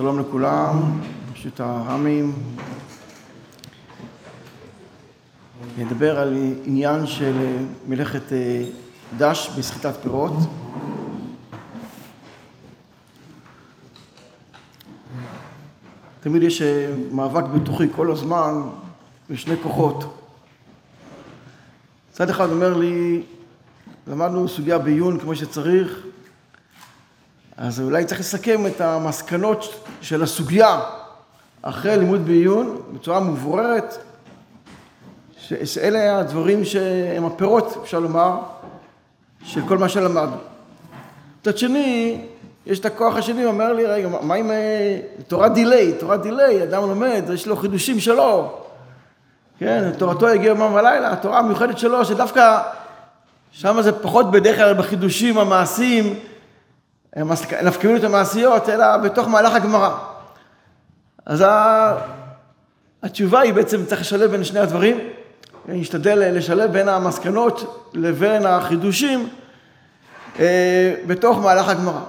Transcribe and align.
שלום 0.00 0.18
לכולם, 0.18 1.00
פשוט 1.32 1.60
הרמים. 1.60 2.32
נדבר 5.78 6.18
על 6.18 6.36
עניין 6.64 7.06
של 7.06 7.56
מלאכת 7.88 8.32
אה, 8.32 8.64
דש 9.18 9.50
בסחיטת 9.58 9.94
פירות. 10.02 10.32
תמיד 16.20 16.42
יש 16.42 16.62
אה, 16.62 16.94
מאבק 17.12 17.44
בתוכי 17.44 17.84
כל 17.96 18.12
הזמן 18.12 18.54
בשני 19.30 19.54
כוחות. 19.62 20.16
צד 22.12 22.30
אחד 22.30 22.50
אומר 22.50 22.76
לי, 22.76 23.22
למדנו 24.06 24.48
סוגיה 24.48 24.78
בעיון 24.78 25.18
כמו 25.18 25.36
שצריך, 25.36 26.06
אז 27.60 27.80
אולי 27.80 28.04
צריך 28.04 28.20
לסכם 28.20 28.66
את 28.66 28.80
המסקנות 28.80 29.84
של 30.00 30.22
הסוגיה 30.22 30.80
אחרי 31.62 31.96
לימוד 31.96 32.26
בעיון 32.26 32.82
בצורה 32.92 33.20
מבוררת, 33.20 33.96
שאלה 35.64 36.18
הדברים 36.18 36.64
שהם 36.64 37.24
הפירות, 37.24 37.76
אפשר 37.82 37.98
לומר, 37.98 38.36
של 39.44 39.60
כל 39.68 39.78
מה 39.78 39.88
שלמדנו. 39.88 40.36
מצד 41.40 41.58
שני, 41.58 42.20
יש 42.66 42.78
את 42.78 42.84
הכוח 42.84 43.16
השני, 43.16 43.44
אומר 43.44 43.72
לי, 43.72 43.86
רגע, 43.86 44.08
מה 44.22 44.34
עם 44.34 44.50
אה, 44.50 45.00
תורה 45.28 45.48
דיליי? 45.48 45.92
תורה 45.98 46.16
דיליי, 46.16 46.62
אדם 46.62 46.82
לומד, 46.82 47.24
יש 47.34 47.46
לו 47.46 47.56
חידושים 47.56 48.00
שלו. 48.00 48.58
כן, 49.58 49.90
תורתו 49.98 50.28
הגיעה 50.28 50.56
יומם 50.56 50.74
ולילה, 50.74 51.12
התורה 51.12 51.38
המיוחדת 51.38 51.78
שלו, 51.78 52.04
שדווקא 52.04 52.62
שם 53.52 53.82
זה 53.82 53.92
פחות 53.92 54.30
בדרך 54.30 54.56
כלל 54.56 54.74
בחידושים 54.74 55.38
המעשיים, 55.38 56.14
נפקמינות 57.62 58.04
המעשיות, 58.04 58.68
אלא 58.68 58.96
בתוך 58.96 59.28
מהלך 59.28 59.54
הגמרא. 59.54 59.98
אז 61.26 61.44
התשובה 63.02 63.40
היא 63.40 63.52
בעצם 63.52 63.84
צריך 63.84 64.00
לשלב 64.00 64.30
בין 64.30 64.44
שני 64.44 64.60
הדברים. 64.60 64.98
אני 65.68 65.82
אשתדל 65.82 66.36
לשלב 66.36 66.72
בין 66.72 66.88
המסקנות 66.88 67.90
לבין 67.94 68.46
החידושים 68.46 69.28
אה, 70.38 70.94
בתוך 71.06 71.38
מהלך 71.38 71.68
הגמרא. 71.68 72.00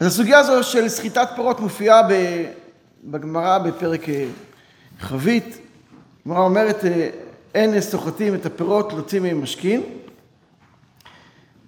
אז 0.00 0.06
הסוגיה 0.06 0.38
הזו 0.38 0.62
של 0.62 0.88
סחיטת 0.88 1.28
פירות 1.36 1.60
מופיעה 1.60 2.00
בגמרא 3.04 3.58
בפרק 3.58 4.08
אה, 4.08 4.26
חבית. 5.00 5.58
הגמרא 6.26 6.40
אומרת, 6.40 6.84
אה, 6.84 7.08
אין 7.54 7.80
סוחטים 7.80 8.34
את 8.34 8.46
הפירות 8.46 8.92
להוציא 8.92 9.20
מהם 9.20 9.42
משכין. 9.42 9.82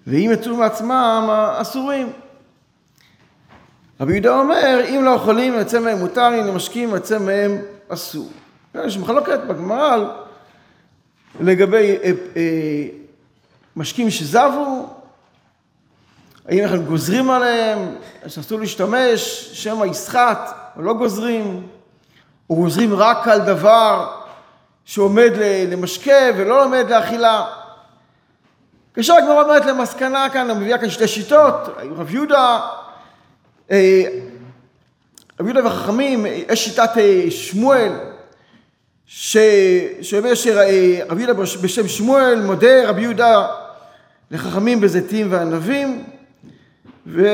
ואם 0.07 0.29
יצאו 0.33 0.55
מעצמם, 0.55 1.29
אסורים. 1.57 2.11
רבי 3.99 4.13
יהודה 4.13 4.39
אומר, 4.39 4.79
אם 4.89 5.01
לא 5.03 5.09
יכולים 5.09 5.53
לצא 5.53 5.79
מהם 5.79 5.97
מותר, 5.97 6.27
אם 6.39 6.47
למשקים 6.47 6.95
לצא 6.95 7.19
מהם 7.19 7.61
אסור. 7.89 8.29
יש 8.85 8.97
מחלוקת 8.97 9.39
בגמרא 9.47 9.97
לגבי 11.39 11.97
אה, 12.03 12.11
אה, 12.35 12.87
משקים 13.75 14.09
שזבו, 14.09 14.89
האם 16.47 16.63
אנחנו 16.63 16.83
גוזרים 16.83 17.29
עליהם, 17.29 17.95
שאסור 18.27 18.59
להשתמש, 18.59 19.49
שמא 19.53 19.85
יסחט, 19.85 20.51
או 20.75 20.81
לא 20.81 20.93
גוזרים, 20.93 21.67
או 22.49 22.55
גוזרים 22.55 22.93
רק 22.93 23.27
על 23.27 23.39
דבר 23.39 24.11
שעומד 24.85 25.31
למשקה 25.71 26.29
ולא 26.37 26.65
עומד 26.65 26.85
לאכילה. 26.89 27.45
כאשר 28.97 29.13
הגמרא 29.13 29.43
אומרת 29.43 29.65
למסקנה 29.65 30.29
כאן, 30.29 30.51
מביאה 30.51 30.77
כאן 30.77 30.89
שתי 30.89 31.07
שיטות, 31.07 31.53
רב 31.95 32.13
יהודה, 32.13 32.59
אה, 33.71 34.03
רב 35.39 35.45
יהודה 35.45 35.67
וחכמים, 35.67 36.25
יש 36.25 36.65
שיטת 36.65 36.89
אה, 36.97 37.31
שמואל, 37.31 37.91
שאומר 39.05 40.33
שרב 40.33 41.19
יהודה 41.19 41.33
בשם 41.33 41.87
שמואל 41.87 42.41
מודה 42.41 42.89
רבי 42.89 43.01
יהודה 43.01 43.47
לחכמים 44.31 44.81
בזיתים 44.81 45.27
וענבים, 45.31 46.03
ו... 47.07 47.27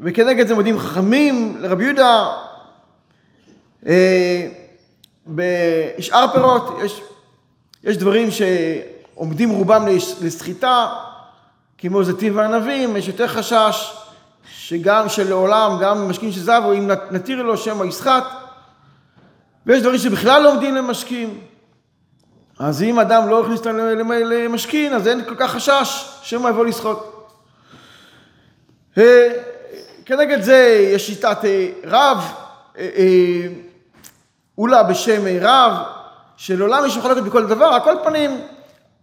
וכנגד 0.00 0.46
זה 0.46 0.54
מודים 0.54 0.78
חכמים 0.78 1.56
לרבי 1.60 1.84
יהודה 1.84 2.32
אה, 3.86 4.48
בשאר 5.26 6.26
פירות, 6.32 6.78
יש, 6.84 7.00
יש 7.84 7.96
דברים 7.96 8.30
ש... 8.30 8.42
עומדים 9.16 9.50
רובם 9.50 9.86
לסחיטה, 10.20 10.88
כמו 11.78 12.04
זיתים 12.04 12.36
וענבים, 12.36 12.96
יש 12.96 13.08
יותר 13.08 13.28
חשש 13.28 13.92
שגם 14.50 15.08
שלעולם, 15.08 15.78
גם 15.80 16.08
משקים 16.08 16.32
שזבו, 16.32 16.72
אם 16.72 16.90
נתיר 17.10 17.42
לו 17.42 17.56
שמא 17.56 17.84
יסחט, 17.84 18.24
ויש 19.66 19.80
דברים 19.82 19.98
שבכלל 19.98 20.42
לא 20.42 20.52
עומדים 20.52 20.74
למשקים. 20.74 21.40
אז 22.58 22.82
אם 22.82 22.98
אדם 22.98 23.28
לא 23.28 23.40
הכניס 23.44 23.58
אותם 23.58 23.76
למשכין, 23.76 24.92
אז 24.92 25.08
אין 25.08 25.24
כל 25.24 25.34
כך 25.38 25.50
חשש 25.50 26.08
שמא 26.22 26.48
יבוא 26.48 26.66
לסחוט. 26.66 26.98
אה, 28.98 29.28
כנגד 30.04 30.42
זה 30.42 30.88
יש 30.94 31.06
שיטת 31.06 31.44
אה, 31.44 31.68
רב, 31.84 32.32
אה, 32.78 33.46
אולה 34.58 34.82
בשם 34.82 35.22
רב, 35.40 35.72
שלעולם 36.36 36.86
יש 36.86 36.96
מחלוקת 36.96 37.22
בכל 37.22 37.46
דבר, 37.46 37.66
על 37.66 37.80
כל 37.80 37.94
פנים 38.04 38.40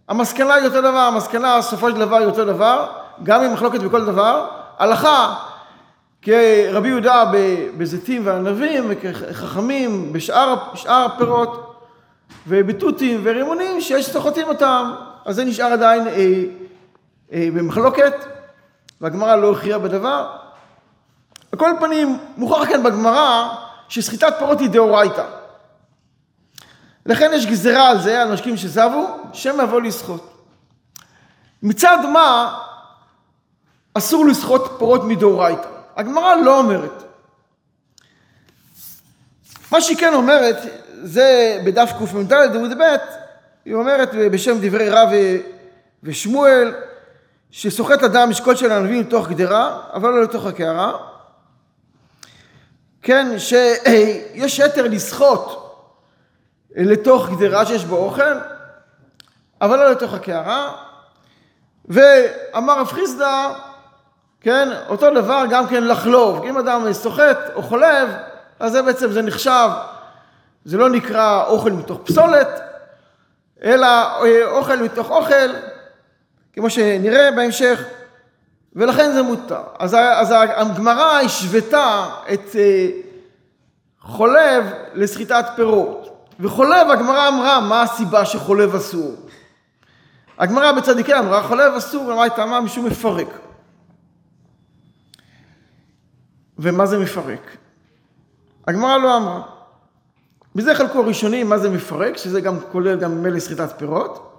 המסקנה 0.08 0.54
היא 0.54 0.64
אותו 0.64 0.80
דבר, 0.80 0.98
המסקנה 0.98 1.58
בסופו 1.58 1.90
של 1.90 1.96
דבר 1.96 2.16
היא 2.16 2.26
אותו 2.26 2.44
דבר, 2.44 2.86
גם 3.22 3.42
אם 3.42 3.52
מחלוקת 3.52 3.80
בכל 3.80 4.04
דבר. 4.04 4.48
הלכה 4.78 5.34
כרבי 6.22 6.88
יהודה 6.88 7.24
בזיתים 7.76 8.26
וענבים 8.26 8.84
וכחכמים 8.88 10.12
בשאר, 10.12 10.54
הפירות 10.88 11.80
ובתותים 12.46 13.20
ורימונים 13.24 13.80
שיש 13.80 14.10
סוחטים 14.10 14.48
אותם, 14.48 14.94
אז 15.24 15.36
זה 15.36 15.44
נשאר 15.44 15.72
עדיין 15.72 16.08
אה, 16.08 16.42
אה, 17.32 17.48
במחלוקת 17.54 18.14
והגמרא 19.00 19.36
לא 19.36 19.52
הכריעה 19.52 19.78
בדבר. 19.78 20.26
על 21.52 21.58
כל 21.58 21.70
פנים, 21.80 22.18
מוכרח 22.36 22.68
כאן 22.68 22.82
בגמרא 22.82 23.48
שסחיטת 23.88 24.34
פירות 24.38 24.60
היא 24.60 24.70
דאורייתא. 24.70 25.43
לכן 27.06 27.30
יש 27.34 27.46
גזירה 27.46 27.88
על 27.90 28.00
זה, 28.00 28.22
על 28.22 28.32
משקיעים 28.32 28.56
שזבו, 28.56 29.06
שם 29.32 29.56
יבוא 29.62 29.80
לסחוט. 29.80 30.22
מצד 31.62 31.98
מה 32.12 32.58
אסור 33.94 34.26
לסחוט 34.26 34.62
פירות 34.78 35.04
מדאורייתא? 35.04 35.68
הגמרא 35.96 36.34
לא 36.34 36.58
אומרת. 36.58 37.02
מה 39.70 39.80
שהיא 39.80 39.96
כן 39.96 40.14
אומרת, 40.14 40.56
זה 41.02 41.58
בדף 41.66 41.92
קמ"ד 41.98 42.32
עמוד 42.32 42.78
ב', 42.78 42.96
היא 43.64 43.74
אומרת 43.74 44.14
בשם 44.14 44.56
דברי 44.60 44.90
רב 44.90 45.08
ושמואל, 46.02 46.74
שסוחט 47.50 48.02
אדם 48.02 48.30
משקול 48.30 48.56
של 48.56 48.72
ענבים 48.72 49.00
לתוך 49.00 49.28
גדרה, 49.28 49.80
אבל 49.92 50.10
לא 50.10 50.22
לתוך 50.22 50.46
הקערה. 50.46 50.96
כן, 53.02 53.38
שיש 53.38 54.58
יתר 54.64 54.88
לסחוט 54.88 55.63
לתוך 56.74 57.30
גדרה 57.30 57.66
שיש 57.66 57.84
בו 57.84 57.96
אוכל, 57.96 58.38
אבל 59.60 59.76
לא 59.76 59.90
לתוך 59.90 60.14
הקערה. 60.14 60.72
ואמר 61.84 62.80
רב 62.80 62.86
חיסדא, 62.86 63.52
כן, 64.40 64.68
אותו 64.88 65.10
דבר 65.10 65.44
גם 65.50 65.66
כן 65.66 65.84
לחלוב. 65.84 66.44
אם 66.44 66.58
אדם 66.58 66.92
סוחט 66.92 67.38
או 67.54 67.62
חולב, 67.62 68.08
אז 68.60 68.72
זה 68.72 68.82
בעצם, 68.82 69.12
זה 69.12 69.22
נחשב, 69.22 69.68
זה 70.64 70.76
לא 70.76 70.90
נקרא 70.90 71.44
אוכל 71.46 71.70
מתוך 71.70 72.00
פסולת, 72.04 72.60
אלא 73.62 73.86
אה, 73.86 74.46
אוכל 74.46 74.76
מתוך 74.76 75.10
אוכל, 75.10 75.50
כמו 76.52 76.70
שנראה 76.70 77.30
בהמשך, 77.36 77.84
ולכן 78.76 79.12
זה 79.12 79.22
מותר. 79.22 79.62
אז, 79.78 79.94
אז 79.94 80.34
הגמרא 80.38 81.20
השוותה 81.24 82.06
את 82.32 82.56
אה, 82.56 82.88
חולב 84.00 84.64
לסחיטת 84.94 85.44
פירות. 85.56 86.13
וחולב, 86.40 86.90
הגמרא 86.90 87.28
אמרה, 87.28 87.60
מה 87.60 87.82
הסיבה 87.82 88.24
שחולב 88.24 88.74
אסור? 88.74 89.14
הגמרא 90.38 90.72
בצדיקי 90.72 91.14
אמרה, 91.14 91.42
חולב 91.42 91.72
אסור, 91.74 92.12
אמרה 92.12 92.30
טעמה 92.30 92.60
משום 92.60 92.86
מפרק. 92.86 93.28
ומה 96.58 96.86
זה 96.86 96.98
מפרק? 96.98 97.56
הגמרא 98.68 98.98
לא 98.98 99.16
אמרה. 99.16 99.42
בזה 100.54 100.74
חלקו 100.74 100.98
הראשוני 100.98 101.44
מה 101.44 101.58
זה 101.58 101.70
מפרק, 101.70 102.16
שזה 102.16 102.40
גם 102.40 102.60
כולל 102.72 102.96
גם 102.96 103.22
מלא 103.22 103.40
סחיטת 103.40 103.78
פירות. 103.78 104.30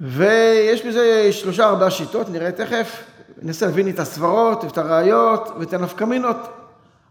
ויש 0.00 0.86
בזה 0.86 1.28
שלושה 1.32 1.66
ארבעה 1.66 1.90
שיטות, 1.90 2.28
נראה 2.28 2.52
תכף. 2.52 3.04
ננסה 3.42 3.66
להבין 3.66 3.88
את 3.88 3.98
הסברות, 3.98 4.64
את 4.64 4.78
הראיות 4.78 5.48
ואת 5.58 5.72
הנפקמינות 5.72 6.36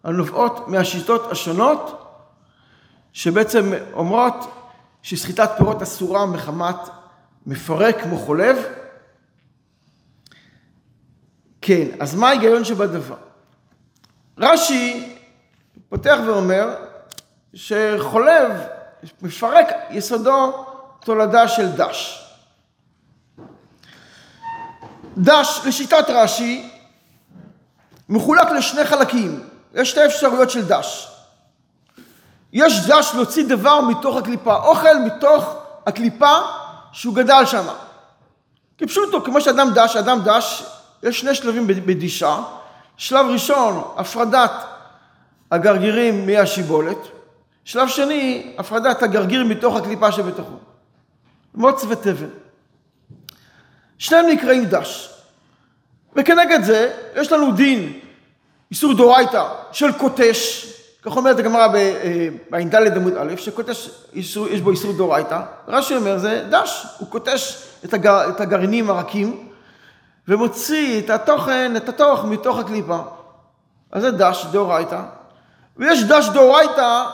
הנובעות 0.03 0.67
מהשיטות 0.67 1.31
השונות 1.31 2.06
שבעצם 3.17 3.73
אומרות 3.93 4.35
שסחיטת 5.01 5.49
פירות 5.57 5.81
אסורה 5.81 6.25
מחמת 6.25 6.75
מפרק 7.45 8.01
כמו 8.01 8.17
חולב, 8.17 8.57
כן, 11.61 11.87
אז 11.99 12.15
מה 12.15 12.27
ההיגיון 12.27 12.63
שבדבר? 12.65 13.15
רש"י 14.37 15.15
פותח 15.89 16.17
ואומר 16.25 16.75
שחולב 17.53 18.51
מפרק 19.21 19.67
יסודו 19.89 20.65
תולדה 20.99 21.47
של 21.47 21.71
דש. 21.71 22.29
דש, 25.17 25.61
לשיטת 25.65 26.05
רש"י, 26.09 26.69
מחולק 28.09 28.47
לשני 28.57 28.85
חלקים. 28.85 29.49
יש 29.73 29.89
שתי 29.89 30.05
אפשרויות 30.05 30.49
של 30.49 30.67
דש. 30.67 31.16
יש 32.53 32.87
דש 32.87 33.11
להוציא 33.15 33.45
דבר 33.47 33.81
מתוך 33.81 34.17
הקליפה, 34.17 34.55
אוכל 34.55 34.99
מתוך 35.05 35.55
הקליפה 35.85 36.35
שהוא 36.91 37.15
גדל 37.15 37.45
שם. 37.45 37.65
כפשוטו, 38.77 39.23
כמו 39.23 39.41
שאדם 39.41 39.69
דש, 39.75 39.95
אדם 39.95 40.19
דש, 40.25 40.63
יש 41.03 41.19
שני 41.19 41.35
שלבים 41.35 41.67
בדישה. 41.67 42.37
שלב 42.97 43.25
ראשון, 43.25 43.83
הפרדת 43.97 44.51
הגרגירים 45.51 46.25
מהשיבולת. 46.25 46.97
שלב 47.65 47.87
שני, 47.87 48.53
הפרדת 48.57 49.03
הגרגיר 49.03 49.43
מתוך 49.43 49.75
הקליפה 49.75 50.11
שבתוכו. 50.11 50.55
מוץ 51.55 51.85
ותבן. 51.89 52.29
שניהם 53.97 54.25
נקראים 54.25 54.65
דש. 54.65 55.09
וכנגד 56.15 56.63
זה, 56.63 56.93
יש 57.15 57.31
לנו 57.31 57.51
דין, 57.51 57.99
איסור 58.71 58.93
דורייתא 58.93 59.43
של 59.71 59.91
קוטש, 59.91 60.65
כך 61.09 61.17
אומרת 61.17 61.39
הגמרא 61.39 61.67
אה, 61.75 62.27
בע"ד 62.49 62.97
עמוד 62.97 63.13
א', 63.17 63.35
שקוטש, 63.37 63.89
יש 64.13 64.61
בו 64.63 64.71
איסור 64.71 64.93
דורייתא. 64.93 65.39
רש"י 65.67 65.95
אומר, 65.95 66.17
זה 66.17 66.45
דש, 66.49 66.85
הוא 66.97 67.09
קוטש 67.09 67.63
את, 67.85 67.93
הגר, 67.93 68.29
את 68.29 68.41
הגרעינים 68.41 68.89
הרכים, 68.89 69.47
ומוציא 70.27 70.99
את 70.99 71.09
התוכן, 71.09 71.73
את 71.77 71.89
התוך 71.89 72.25
מתוך 72.25 72.59
הקליפה. 72.59 72.97
אז 73.91 74.01
זה 74.01 74.11
דש 74.11 74.45
דאורייתא. 74.51 75.01
ויש 75.77 76.03
דש 76.03 76.29
דאורייתא 76.29 77.05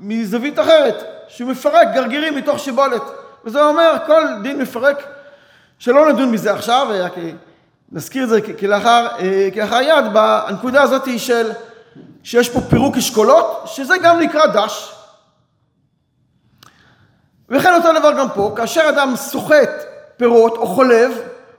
מזווית 0.00 0.58
אחרת, 0.58 1.04
שהוא 1.28 1.50
מפרק 1.50 1.88
גרגירים 1.94 2.36
מתוך 2.36 2.58
שיבולת. 2.58 3.02
וזה 3.44 3.64
אומר, 3.64 3.96
כל 4.06 4.24
דין 4.42 4.58
מפרק, 4.58 5.06
שלא 5.78 6.12
נדון 6.12 6.32
בזה 6.32 6.52
עכשיו, 6.52 6.86
רק 7.00 7.14
נזכיר 7.92 8.24
את 8.24 8.28
זה 8.28 8.40
כלאחר, 8.60 9.06
אה, 9.18 9.48
כלאחר 9.54 9.80
יד, 9.80 10.04
בנקודה 10.12 10.82
הזאת 10.82 11.18
של, 11.18 11.50
שיש 12.22 12.48
פה 12.48 12.60
פירוק 12.60 12.96
אשכולות, 12.96 13.62
שזה 13.66 13.94
גם 14.02 14.20
נקרא 14.20 14.46
דש. 14.46 14.92
וכן 17.48 17.74
אותו 17.74 17.98
דבר 17.98 18.12
גם 18.18 18.26
פה, 18.34 18.52
כאשר 18.56 18.88
אדם 18.88 19.16
סוחט 19.16 19.70
פירות 20.16 20.56
או 20.56 20.66
חולב, 20.66 21.12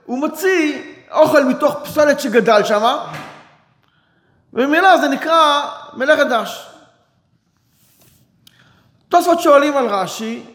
הוא 0.06 0.18
מוציא 0.18 0.82
אוכל 1.12 1.44
מתוך 1.44 1.76
פסולת 1.84 2.20
שגדל 2.20 2.64
שם, 2.64 2.96
ובמילה 4.52 4.98
זה 4.98 5.08
נקרא 5.08 5.62
מלאכת 5.94 6.26
דש. 6.26 6.66
תוספות 9.08 9.40
שואלים 9.40 9.76
על 9.76 9.86
רש"י, 9.86 10.46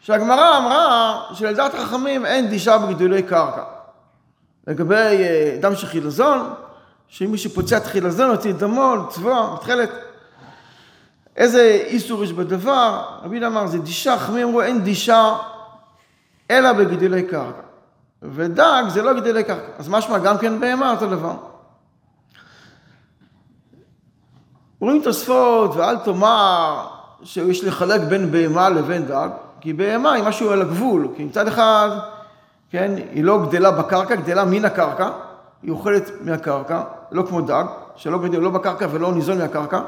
שהגמרא 0.00 0.58
אמרה 0.58 1.20
שלדעת 1.34 1.74
חכמים 1.74 2.26
אין 2.26 2.48
דישה 2.48 2.78
בגידולי 2.78 3.22
קרקע. 3.22 3.62
לגבי 4.66 4.94
אה, 4.94 5.56
דם 5.60 5.76
של 5.76 5.86
חילזון, 5.86 6.54
שאם 7.14 7.30
מי 7.30 7.38
שפוצע 7.38 7.76
את 7.76 7.86
חילזון, 7.86 8.30
הוציא 8.30 8.52
דמו, 8.52 8.94
צבוע, 9.08 9.54
מתחלת. 9.54 9.90
איזה 11.36 11.82
איסור 11.86 12.24
יש 12.24 12.32
בדבר? 12.32 13.02
רבי 13.22 13.46
אמר, 13.46 13.66
זה 13.66 13.78
דישה, 13.78 14.18
חכמים 14.18 14.48
אמרו, 14.48 14.62
אין 14.62 14.82
דישה 14.82 15.36
אלא 16.50 16.72
בגידולי 16.72 17.22
קרקע. 17.22 17.60
ודג 18.22 18.82
זה 18.88 19.02
לא 19.02 19.14
גידולי 19.14 19.44
קרקע. 19.44 19.72
אז 19.78 19.88
משמע 19.88 20.18
גם 20.18 20.38
כן 20.38 20.60
בהמה 20.60 20.90
אותו 20.90 21.06
דבר. 21.06 21.34
אומרים 24.80 25.02
תוספות, 25.02 25.76
ואל 25.76 25.96
תאמר 25.96 26.86
שיש 27.24 27.64
לחלק 27.64 28.00
בין 28.00 28.30
בהמה 28.30 28.68
לבין 28.68 29.06
דג, 29.06 29.28
כי 29.60 29.72
בהמה 29.72 30.12
היא 30.12 30.24
משהו 30.24 30.50
על 30.50 30.62
הגבול, 30.62 31.08
כי 31.16 31.24
מצד 31.24 31.48
אחד, 31.48 31.90
כן, 32.70 32.92
היא 33.12 33.24
לא 33.24 33.46
גדלה 33.46 33.70
בקרקע, 33.70 34.14
גדלה 34.14 34.44
מן 34.44 34.64
הקרקע, 34.64 35.10
היא 35.64 35.72
אוכלת 35.72 36.10
מהקרקע, 36.20 36.82
לא 37.12 37.22
כמו 37.28 37.40
דג, 37.40 37.64
שלא 37.96 38.18
גדל 38.18 38.38
לא 38.38 38.50
בקרקע 38.50 38.86
ולא 38.90 39.12
ניזון 39.12 39.38
מהקרקע, 39.38 39.80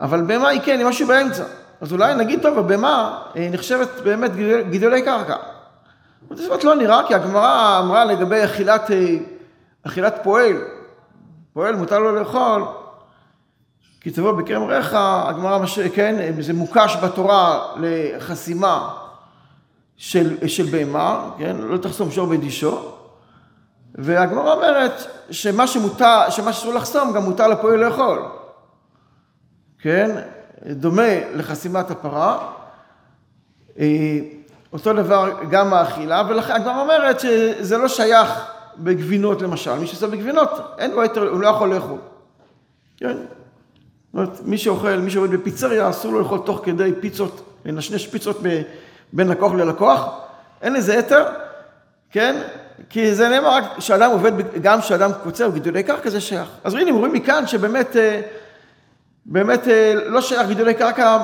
אבל 0.00 0.22
בהמה 0.22 0.48
היא 0.48 0.60
כן, 0.64 0.78
היא 0.78 0.86
משהו 0.86 1.06
באמצע. 1.06 1.44
אז 1.80 1.92
אולי 1.92 2.14
נגיד, 2.14 2.42
טוב, 2.42 2.58
הבהמה 2.58 3.22
נחשבת 3.36 3.88
באמת 4.04 4.30
גידולי 4.70 5.02
קרקע. 5.02 5.36
זאת 6.30 6.64
לא 6.64 6.74
נראה, 6.74 7.06
כי 7.08 7.14
הגמרא 7.14 7.78
אמרה 7.78 8.04
לגבי 8.04 8.44
אכילת, 8.44 8.90
אה, 8.90 9.16
אכילת 9.86 10.20
פועל, 10.22 10.56
פועל 11.52 11.76
מותר 11.76 11.98
לו 11.98 12.16
לאכול, 12.16 12.64
כי 14.00 14.10
תבוא 14.10 14.32
בקרם 14.32 14.62
ריך, 14.62 14.96
הגמרא, 14.98 15.58
מש... 15.58 15.78
כן, 15.78 16.32
זה 16.40 16.52
מוקש 16.52 16.96
בתורה 17.02 17.66
לחסימה 17.76 18.94
של, 19.96 20.48
של 20.48 20.64
בהמה, 20.64 21.30
כן, 21.38 21.56
לא 21.56 21.76
תחסום 21.76 22.10
שור 22.10 22.26
בדישו, 22.26 22.93
והגמרא 23.94 24.52
אומרת 24.52 24.92
שמה 25.30 25.66
שמותר, 25.66 26.30
שמה 26.30 26.52
שאסור 26.52 26.74
לחסום 26.74 27.12
גם 27.12 27.22
מותר 27.22 27.48
לפועל 27.48 27.84
לאכול, 27.84 28.22
כן, 29.78 30.10
דומה 30.66 31.30
לחסימת 31.34 31.90
הפרה. 31.90 32.52
אה, 33.78 34.18
אותו 34.72 34.92
דבר 34.92 35.30
גם 35.50 35.74
האכילה, 35.74 36.22
ולכן 36.28 36.52
הגמרא 36.52 36.80
אומרת 36.80 37.20
שזה 37.20 37.78
לא 37.78 37.88
שייך 37.88 38.50
בגבינות 38.78 39.42
למשל, 39.42 39.74
מי 39.74 39.86
שעושה 39.86 40.06
בגבינות, 40.06 40.50
אין 40.78 40.90
לו 40.90 41.02
היתר, 41.02 41.28
הוא 41.28 41.40
לא 41.40 41.48
יכול 41.48 41.74
לאכול. 41.74 41.98
כן? 42.96 43.16
זאת 43.16 44.14
אומרת, 44.14 44.40
מי 44.44 44.58
שאוכל, 44.58 44.96
מי 44.96 45.10
שעובד 45.10 45.30
בפיצריה, 45.30 45.90
אסור 45.90 46.12
לו 46.12 46.20
לאכול 46.20 46.38
תוך 46.44 46.60
כדי 46.64 46.92
פיצות, 47.00 47.58
לנשנש 47.64 48.06
פיצות 48.06 48.40
בין 49.12 49.28
לקוח 49.28 49.52
ללקוח, 49.52 50.08
אין 50.62 50.72
לזה 50.72 50.96
היתר, 50.96 51.26
כן? 52.10 52.42
כי 52.90 53.14
זה 53.14 53.28
נאמר 53.28 53.48
רק 53.48 53.64
שאדם 53.78 54.10
עובד, 54.10 54.32
גם 54.62 54.80
כשאדם 54.80 55.10
קוצר 55.22 55.50
גידולי 55.50 55.82
קרקע 55.82 56.10
זה 56.10 56.20
שייך. 56.20 56.48
אז 56.64 56.74
הנה, 56.74 56.92
רואים 56.92 57.12
מכאן 57.12 57.46
שבאמת, 57.46 57.96
אה, 57.96 58.20
באמת 59.26 59.68
אה, 59.68 59.94
לא 60.06 60.20
שייך 60.20 60.48
גידולי 60.48 60.74
קרקע. 60.74 61.18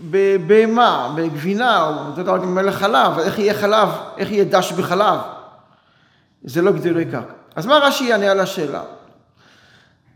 בבהמה, 0.00 1.12
בגבינה, 1.16 1.82
או 1.82 2.06
אותו 2.06 2.22
דבר 2.22 2.38
גם 2.38 2.70
חלב, 2.70 3.18
איך 3.18 3.38
יהיה 3.38 3.54
חלב, 3.54 3.88
איך 4.18 4.30
יהיה 4.30 4.44
דש 4.44 4.72
בחלב? 4.72 5.18
זה 6.44 6.62
לא 6.62 6.72
גידולי 6.72 7.04
קרקע. 7.04 7.32
אז 7.56 7.66
מה 7.66 7.78
רש"י 7.78 8.04
יענה 8.04 8.30
על 8.30 8.40
השאלה? 8.40 8.82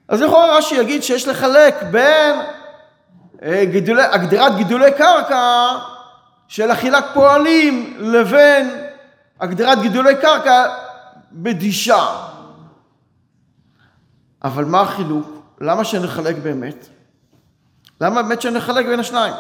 אז 0.09 0.23
לכאורה 0.23 0.57
רש"י 0.57 0.75
יגיד 0.75 1.03
שיש 1.03 1.29
לחלק 1.29 1.83
בין 1.91 2.37
אה, 3.43 3.65
גידולי, 3.65 4.03
הגדרת 4.03 4.57
גידולי 4.57 4.93
קרקע 4.93 5.69
של 6.49 6.73
אכילת 6.73 7.05
פועלים 7.15 7.97
לבין 7.99 8.88
הגדרת 9.41 9.83
גידולי 9.83 10.17
קרקע 10.17 10.67
בדישה. 11.33 12.07
אבל 14.45 14.65
מה 14.65 14.81
החילוק? 14.81 15.29
למה 15.61 15.85
שנחלק 15.85 16.37
באמת? 16.37 16.87
למה 18.01 18.23
באמת 18.23 18.43
שנחלק 18.43 18.87
בין 18.87 19.01
השניים? 19.01 19.35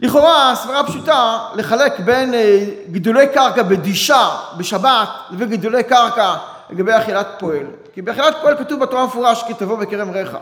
לכאורה 0.00 0.52
הסברה 0.52 0.86
פשוטה 0.86 1.48
לחלק 1.54 2.00
בין 2.00 2.34
אה, 2.34 2.66
גידולי 2.90 3.28
קרקע 3.28 3.62
בדישה 3.62 4.28
בשבת 4.56 5.08
לבין 5.30 5.48
גידולי 5.48 5.84
קרקע 5.84 6.36
לגבי 6.70 6.92
אכילת 6.96 7.26
פועל. 7.38 7.66
כי 7.92 8.02
באכילת 8.02 8.36
פועל 8.42 8.56
כתוב 8.58 8.80
בתורה 8.80 9.06
מפורש 9.06 9.42
כי 9.46 9.54
תבוא 9.54 9.78
בכרם 9.78 10.10
ריחה. 10.10 10.38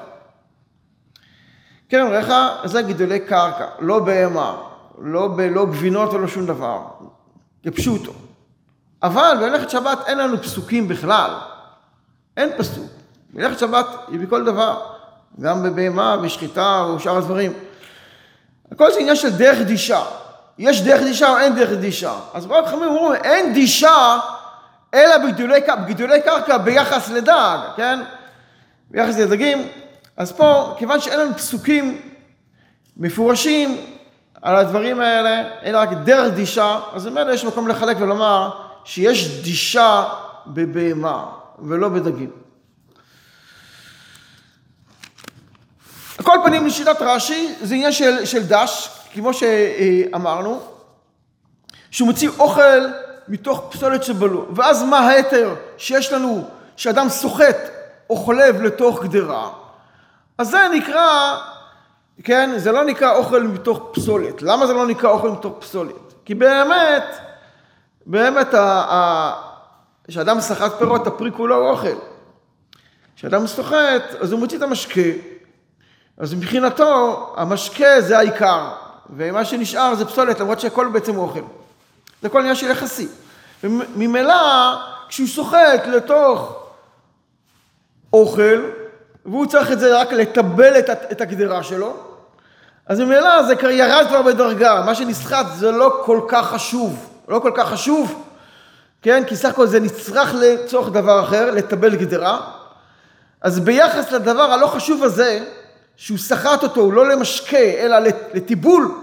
כרם 1.88 2.08
ריחה 2.10 2.56
זה 2.64 2.82
גידולי 2.82 3.20
קרקע, 3.20 3.66
לא 3.78 3.98
בהמה, 3.98 4.56
לא, 4.98 5.28
ב, 5.28 5.40
לא 5.40 5.66
גבינות 5.66 6.14
ולא 6.14 6.28
שום 6.28 6.46
דבר, 6.46 6.82
כפשוטו. 7.64 8.12
אבל 9.02 9.36
במלאכת 9.40 9.70
שבת 9.70 9.98
אין 10.06 10.18
לנו 10.18 10.42
פסוקים 10.42 10.88
בכלל, 10.88 11.30
אין 12.36 12.50
פסוק. 12.58 12.90
מלאכת 13.34 13.58
שבת 13.58 13.86
היא 14.08 14.20
בכל 14.20 14.44
דבר, 14.44 14.82
גם 15.40 15.62
בבהמה, 15.62 16.16
בשחיטה 16.16 16.86
ושאר 16.96 17.16
הדברים. 17.16 17.52
הכל 18.72 18.92
זה 18.92 19.00
עניין 19.00 19.16
של 19.16 19.36
דרך 19.36 19.58
דישה. 19.58 20.02
יש 20.58 20.82
דרך 20.82 21.02
דישה 21.02 21.30
או 21.30 21.38
אין 21.38 21.54
דרך 21.54 21.78
דישה. 21.80 22.14
אז 22.34 22.46
ברק 22.46 22.66
חכמים 22.66 22.82
אומרים, 22.82 23.22
אין 23.24 23.54
דישה 23.54 24.18
אלא 24.94 25.18
בגידולי, 25.18 25.60
בגידולי 25.84 26.22
קרקע 26.22 26.58
ביחס 26.58 27.10
לדג, 27.10 27.58
כן? 27.76 28.00
ביחס 28.90 29.18
לדגים. 29.18 29.68
אז 30.16 30.32
פה, 30.32 30.74
כיוון 30.78 31.00
שאין 31.00 31.20
לנו 31.20 31.34
פסוקים 31.34 32.00
מפורשים 32.96 33.76
על 34.42 34.56
הדברים 34.56 35.00
האלה, 35.00 35.42
אלא 35.62 35.78
רק 35.78 35.88
דרך 36.04 36.34
דישה, 36.34 36.80
אז 36.92 37.04
באמת 37.04 37.26
יש 37.32 37.44
מקום 37.44 37.68
לחלק 37.68 37.96
ולומר 38.00 38.50
שיש 38.84 39.42
דישה 39.42 40.04
בבהמה 40.46 41.26
ולא 41.58 41.88
בדגים. 41.88 42.30
על 46.18 46.24
כל 46.24 46.36
פנים, 46.44 46.66
לשיטת 46.66 46.96
רש"י, 47.02 47.54
זה 47.62 47.74
עניין 47.74 47.92
של, 47.92 48.24
של 48.24 48.42
דש, 48.42 48.90
כמו 49.12 49.30
שאמרנו, 49.34 50.60
שהוא 51.90 52.06
מוציא 52.06 52.28
אוכל 52.38 52.86
מתוך 53.28 53.62
פסולת 53.70 54.04
שבלו. 54.04 54.46
ואז 54.54 54.82
מה 54.82 54.98
ההתר 54.98 55.54
שיש 55.78 56.12
לנו, 56.12 56.48
שאדם 56.76 57.08
סוחט 57.08 57.56
או 58.10 58.16
חולב 58.16 58.62
לתוך 58.62 59.04
גדרה, 59.04 59.50
אז 60.38 60.48
זה 60.50 60.58
נקרא, 60.74 61.38
כן, 62.24 62.50
זה 62.56 62.72
לא 62.72 62.84
נקרא 62.84 63.16
אוכל 63.16 63.42
מתוך 63.42 63.88
פסולת. 63.92 64.42
למה 64.42 64.66
זה 64.66 64.72
לא 64.72 64.86
נקרא 64.86 65.10
אוכל 65.10 65.30
מתוך 65.30 65.54
פסולת? 65.58 65.94
כי 66.24 66.34
באמת, 66.34 67.04
באמת, 68.06 68.54
כשאדם 70.08 70.40
סחט 70.40 70.78
פירות, 70.78 71.06
הפרי 71.06 71.30
כולו 71.32 71.56
הוא 71.56 71.70
אוכל. 71.70 71.96
כשאדם 73.16 73.46
סוחט, 73.46 74.14
אז 74.20 74.32
הוא 74.32 74.40
מוציא 74.40 74.58
את 74.58 74.62
המשקה, 74.62 75.10
אז 76.18 76.34
מבחינתו, 76.34 77.34
המשקה 77.36 78.00
זה 78.00 78.18
העיקר, 78.18 78.68
ומה 79.16 79.44
שנשאר 79.44 79.94
זה 79.94 80.04
פסולת, 80.04 80.40
למרות 80.40 80.60
שהכל 80.60 80.88
בעצם 80.92 81.14
הוא 81.14 81.22
אוכל. 81.22 81.40
זה 82.22 82.28
כל 82.28 82.38
עניין 82.38 82.54
של 82.54 82.70
יחסי. 82.70 83.08
ממילא, 83.96 84.74
כשהוא 85.08 85.28
סוחט 85.28 85.86
לתוך 85.86 86.62
אוכל, 88.12 88.70
והוא 89.26 89.46
צריך 89.46 89.72
את 89.72 89.80
זה 89.80 90.00
רק 90.00 90.12
לטבל 90.12 90.78
את, 90.78 90.90
את 91.12 91.20
הגדרה 91.20 91.62
שלו, 91.62 92.07
אז 92.88 93.00
ממילא 93.00 93.42
זה 93.42 93.54
ירד 93.70 94.06
כבר 94.08 94.22
בדרגה, 94.22 94.82
מה 94.86 94.94
שנסחט 94.94 95.46
זה 95.56 95.70
לא 95.70 96.02
כל 96.04 96.20
כך 96.28 96.46
חשוב, 96.46 97.10
לא 97.28 97.38
כל 97.38 97.52
כך 97.54 97.68
חשוב, 97.68 98.24
כן? 99.02 99.24
כי 99.26 99.36
סך 99.36 99.48
הכל 99.48 99.66
זה 99.66 99.80
נצרך 99.80 100.34
לצורך 100.34 100.92
דבר 100.92 101.20
אחר, 101.24 101.50
לטבל 101.50 101.96
גדרה. 101.96 102.40
אז 103.40 103.60
ביחס 103.60 104.12
לדבר 104.12 104.42
הלא 104.42 104.66
חשוב 104.66 105.04
הזה, 105.04 105.44
שהוא 105.96 106.18
סחט 106.18 106.62
אותו, 106.62 106.80
הוא 106.80 106.92
לא 106.92 107.08
למשקה, 107.08 107.58
אלא 107.58 107.96
לטיבול, 108.34 108.94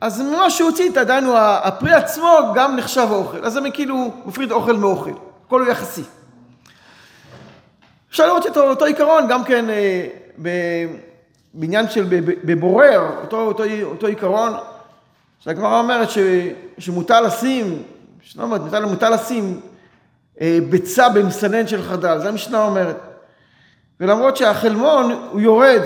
אז 0.00 0.20
ממה 0.20 0.50
שהוא 0.50 0.70
הוציא, 0.70 0.90
עדיין 1.00 1.24
הוא, 1.24 1.38
הפרי 1.38 1.92
עצמו 1.92 2.52
גם 2.54 2.76
נחשב 2.76 3.08
אוכל. 3.10 3.44
אז 3.44 3.52
זה 3.52 3.60
כאילו 3.74 4.14
מפריד 4.24 4.52
אוכל 4.52 4.76
מאוכל, 4.76 5.10
הכל 5.46 5.60
הוא 5.62 5.70
יחסי. 5.70 6.02
אפשר 8.10 8.26
לראות 8.26 8.46
את 8.46 8.56
אותו 8.56 8.84
עיקרון 8.84 9.28
גם 9.28 9.44
כן 9.44 9.70
אה, 9.70 10.06
בעניין 11.54 11.90
של 11.90 12.06
בבורר, 12.44 13.10
אותו, 13.22 13.40
אותו, 13.40 13.64
אותו 13.82 14.06
עיקרון, 14.06 14.52
שהגמרא 15.40 15.78
אומרת 15.78 16.10
ש, 16.10 16.18
שמותר 16.78 17.20
לשים, 17.20 17.82
אומרת, 18.38 18.60
מותר, 18.60 18.86
מותר 18.86 19.10
לשים 19.10 19.60
אה, 20.40 20.58
ביצה 20.70 21.08
במסנן 21.08 21.66
של 21.66 21.82
חרדל, 21.82 22.18
זה 22.18 22.28
המשנה 22.28 22.64
אומרת. 22.64 22.96
ולמרות 24.00 24.36
שהחלמון 24.36 25.28
הוא 25.30 25.40
יורד 25.40 25.82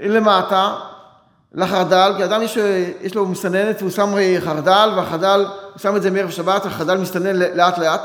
למטה 0.00 0.76
לחרדל, 1.52 2.12
כי 2.16 2.24
אדם 2.24 2.42
יש, 2.42 2.58
יש 3.00 3.14
לו 3.14 3.26
מסננת 3.26 3.76
והוא 3.78 3.90
שם 3.90 4.14
חרדל, 4.40 4.90
והחרדל, 4.96 5.46
הוא 5.72 5.78
שם 5.78 5.96
את 5.96 6.02
זה 6.02 6.10
מערב 6.10 6.30
שבת, 6.30 6.66
החרדל 6.66 6.96
מסתנן 6.96 7.36
לאט 7.36 7.78
לאט. 7.78 8.00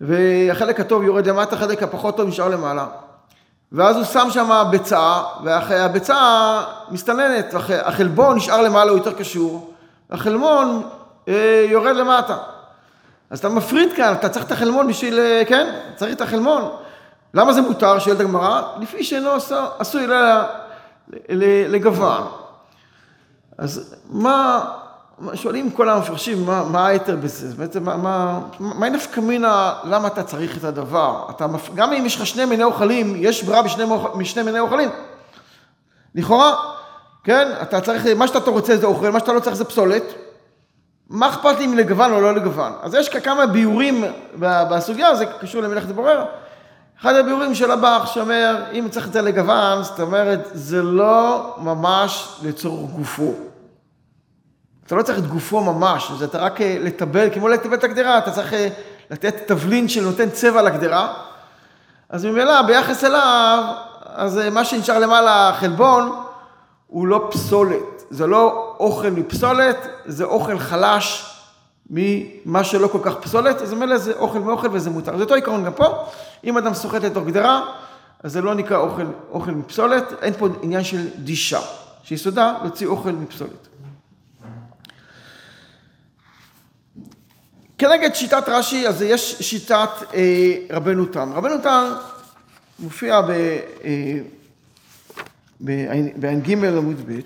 והחלק 0.00 0.80
הטוב 0.80 1.02
יורד 1.02 1.26
למטה, 1.26 1.56
החלק 1.56 1.82
הפחות 1.82 2.16
טוב 2.16 2.28
נשאר 2.28 2.48
למעלה. 2.48 2.86
ואז 3.72 3.96
הוא 3.96 4.04
שם 4.04 4.28
שם 4.30 4.62
ביצה, 4.70 5.22
והביצה 5.44 6.16
מסתננת, 6.90 7.54
החלבון 7.84 8.36
נשאר 8.36 8.62
למעלה, 8.62 8.90
הוא 8.90 8.98
יותר 8.98 9.12
קשור, 9.12 9.74
החלמון 10.10 10.82
אה, 11.28 11.66
יורד 11.70 11.96
למטה. 11.96 12.36
אז 13.30 13.38
אתה 13.38 13.48
מפריד 13.48 13.92
כאן, 13.92 14.12
אתה 14.12 14.28
צריך 14.28 14.44
את 14.46 14.52
החלמון 14.52 14.88
בשביל, 14.88 15.18
אה, 15.18 15.42
כן? 15.46 15.74
צריך 15.96 16.12
את 16.12 16.20
החלמון. 16.20 16.70
למה 17.34 17.52
זה 17.52 17.60
מותר? 17.60 17.98
שואלת 17.98 18.20
הגמרא, 18.20 18.62
לפי 18.80 19.04
שאינו 19.04 19.30
עשוי 19.78 20.06
לגוון. 21.68 22.22
אז 23.58 23.94
מה, 24.10 24.64
שואלים 25.34 25.70
כל 25.70 25.88
המפרשים, 25.88 26.46
מה, 26.46 26.64
מה 26.64 26.86
היתר 26.86 27.16
בזה? 27.16 27.56
בעצם, 27.56 27.84
מה, 27.84 27.96
מה, 27.96 28.40
מה 28.60 28.88
נפקא 28.88 29.20
מינה, 29.20 29.74
למה 29.84 30.08
אתה 30.08 30.22
צריך 30.22 30.58
את 30.58 30.64
הדבר? 30.64 31.26
אתה, 31.30 31.46
גם 31.74 31.92
אם 31.92 32.06
יש 32.06 32.16
לך 32.16 32.26
שני 32.26 32.44
מיני 32.44 32.64
אוכלים, 32.64 33.14
יש 33.16 33.44
ברירה 33.44 33.62
בשני, 33.62 33.84
משני 34.14 34.42
מיני 34.42 34.58
אוכלים. 34.60 34.88
לכאורה, 36.14 36.54
כן, 37.24 37.48
אתה 37.62 37.80
צריך, 37.80 38.06
מה 38.16 38.28
שאתה 38.28 38.50
רוצה 38.50 38.76
זה 38.76 38.86
אוכל, 38.86 39.10
מה 39.10 39.20
שאתה 39.20 39.32
לא 39.32 39.40
צריך 39.40 39.56
זה 39.56 39.64
פסולת. 39.64 40.02
מה 41.10 41.28
אכפת 41.28 41.58
לי 41.58 41.64
אם 41.64 41.74
לגוון 41.74 42.12
או 42.12 42.20
לא 42.20 42.34
לגוון? 42.34 42.72
אז 42.82 42.94
יש 42.94 43.08
כמה 43.08 43.46
ביורים 43.46 44.04
בסוגיה, 44.38 45.14
זה 45.14 45.26
קשור 45.40 45.62
למלאכת 45.62 45.88
בורר. 45.88 46.24
אחד 47.00 47.14
הביאורים 47.14 47.54
של 47.54 47.70
הבח 47.70 48.10
שאומר, 48.14 48.64
אם 48.72 48.86
צריך 48.90 49.06
את 49.06 49.12
זה 49.12 49.22
לגוון, 49.22 49.82
זאת 49.82 50.00
אומרת, 50.00 50.48
זה 50.52 50.82
לא 50.82 51.54
ממש 51.58 52.38
לצורך 52.42 52.90
גופו. 52.90 53.49
אתה 54.90 54.98
לא 54.98 55.02
צריך 55.02 55.18
את 55.18 55.26
גופו 55.26 55.60
ממש, 55.60 56.12
זה 56.18 56.24
אתה 56.24 56.38
רק 56.38 56.60
אה, 56.60 56.76
לטבל, 56.80 57.28
כמו 57.34 57.48
לטבל 57.48 57.74
את 57.74 57.84
הגדרה, 57.84 58.18
אתה 58.18 58.30
צריך 58.30 58.54
אה, 58.54 58.68
לתת 59.10 59.34
תבלין 59.46 59.88
שנותן 59.88 60.30
צבע 60.30 60.62
לגדרה. 60.62 61.14
אז 62.08 62.24
ממילא, 62.24 62.62
ביחס 62.62 63.04
אליו, 63.04 63.64
אז 64.04 64.38
אה, 64.38 64.50
מה 64.50 64.64
שנשאר 64.64 64.98
למעלה, 64.98 65.52
חלבון, 65.60 66.12
הוא 66.86 67.06
לא 67.06 67.28
פסולת. 67.30 68.04
זה 68.10 68.26
לא 68.26 68.74
אוכל 68.80 69.10
מפסולת, 69.10 69.88
זה 70.06 70.24
אוכל 70.24 70.58
חלש 70.58 71.36
ממה 71.90 72.64
שלא 72.64 72.86
כל 72.86 73.00
כך 73.02 73.14
פסולת, 73.14 73.62
אז 73.62 73.72
ממילא 73.74 73.98
זה 73.98 74.12
אוכל 74.18 74.38
מאוכל 74.38 74.68
וזה 74.72 74.90
מותר. 74.90 75.16
זה 75.16 75.22
אותו 75.22 75.34
עיקרון 75.34 75.64
גם 75.64 75.72
פה. 75.72 76.04
אם 76.44 76.58
אדם 76.58 76.74
סוחט 76.74 77.04
לתוך 77.04 77.26
גדרה, 77.26 77.62
אז 78.22 78.32
זה 78.32 78.40
לא 78.40 78.54
נקרא 78.54 78.78
אוכל, 78.78 79.06
אוכל 79.30 79.50
מפסולת, 79.50 80.12
אין 80.22 80.32
פה 80.38 80.48
עניין 80.62 80.84
של 80.84 81.08
דישה, 81.16 81.60
שיסודה 82.02 82.54
להוציא 82.62 82.86
אוכל 82.86 83.12
מפסולת. 83.12 83.69
כנגד 87.80 88.14
שיטת 88.14 88.48
רש"י, 88.48 88.88
אז 88.88 89.02
יש 89.02 89.36
שיטת 89.40 89.88
אה, 90.14 90.54
רבנו 90.70 91.06
תם. 91.06 91.32
רבנו 91.34 91.58
תם 91.58 91.92
מופיע 92.78 93.20
בע"ג 95.60 96.64
אה, 96.64 96.68
עמוד 96.68 97.00
ב', 97.06 97.20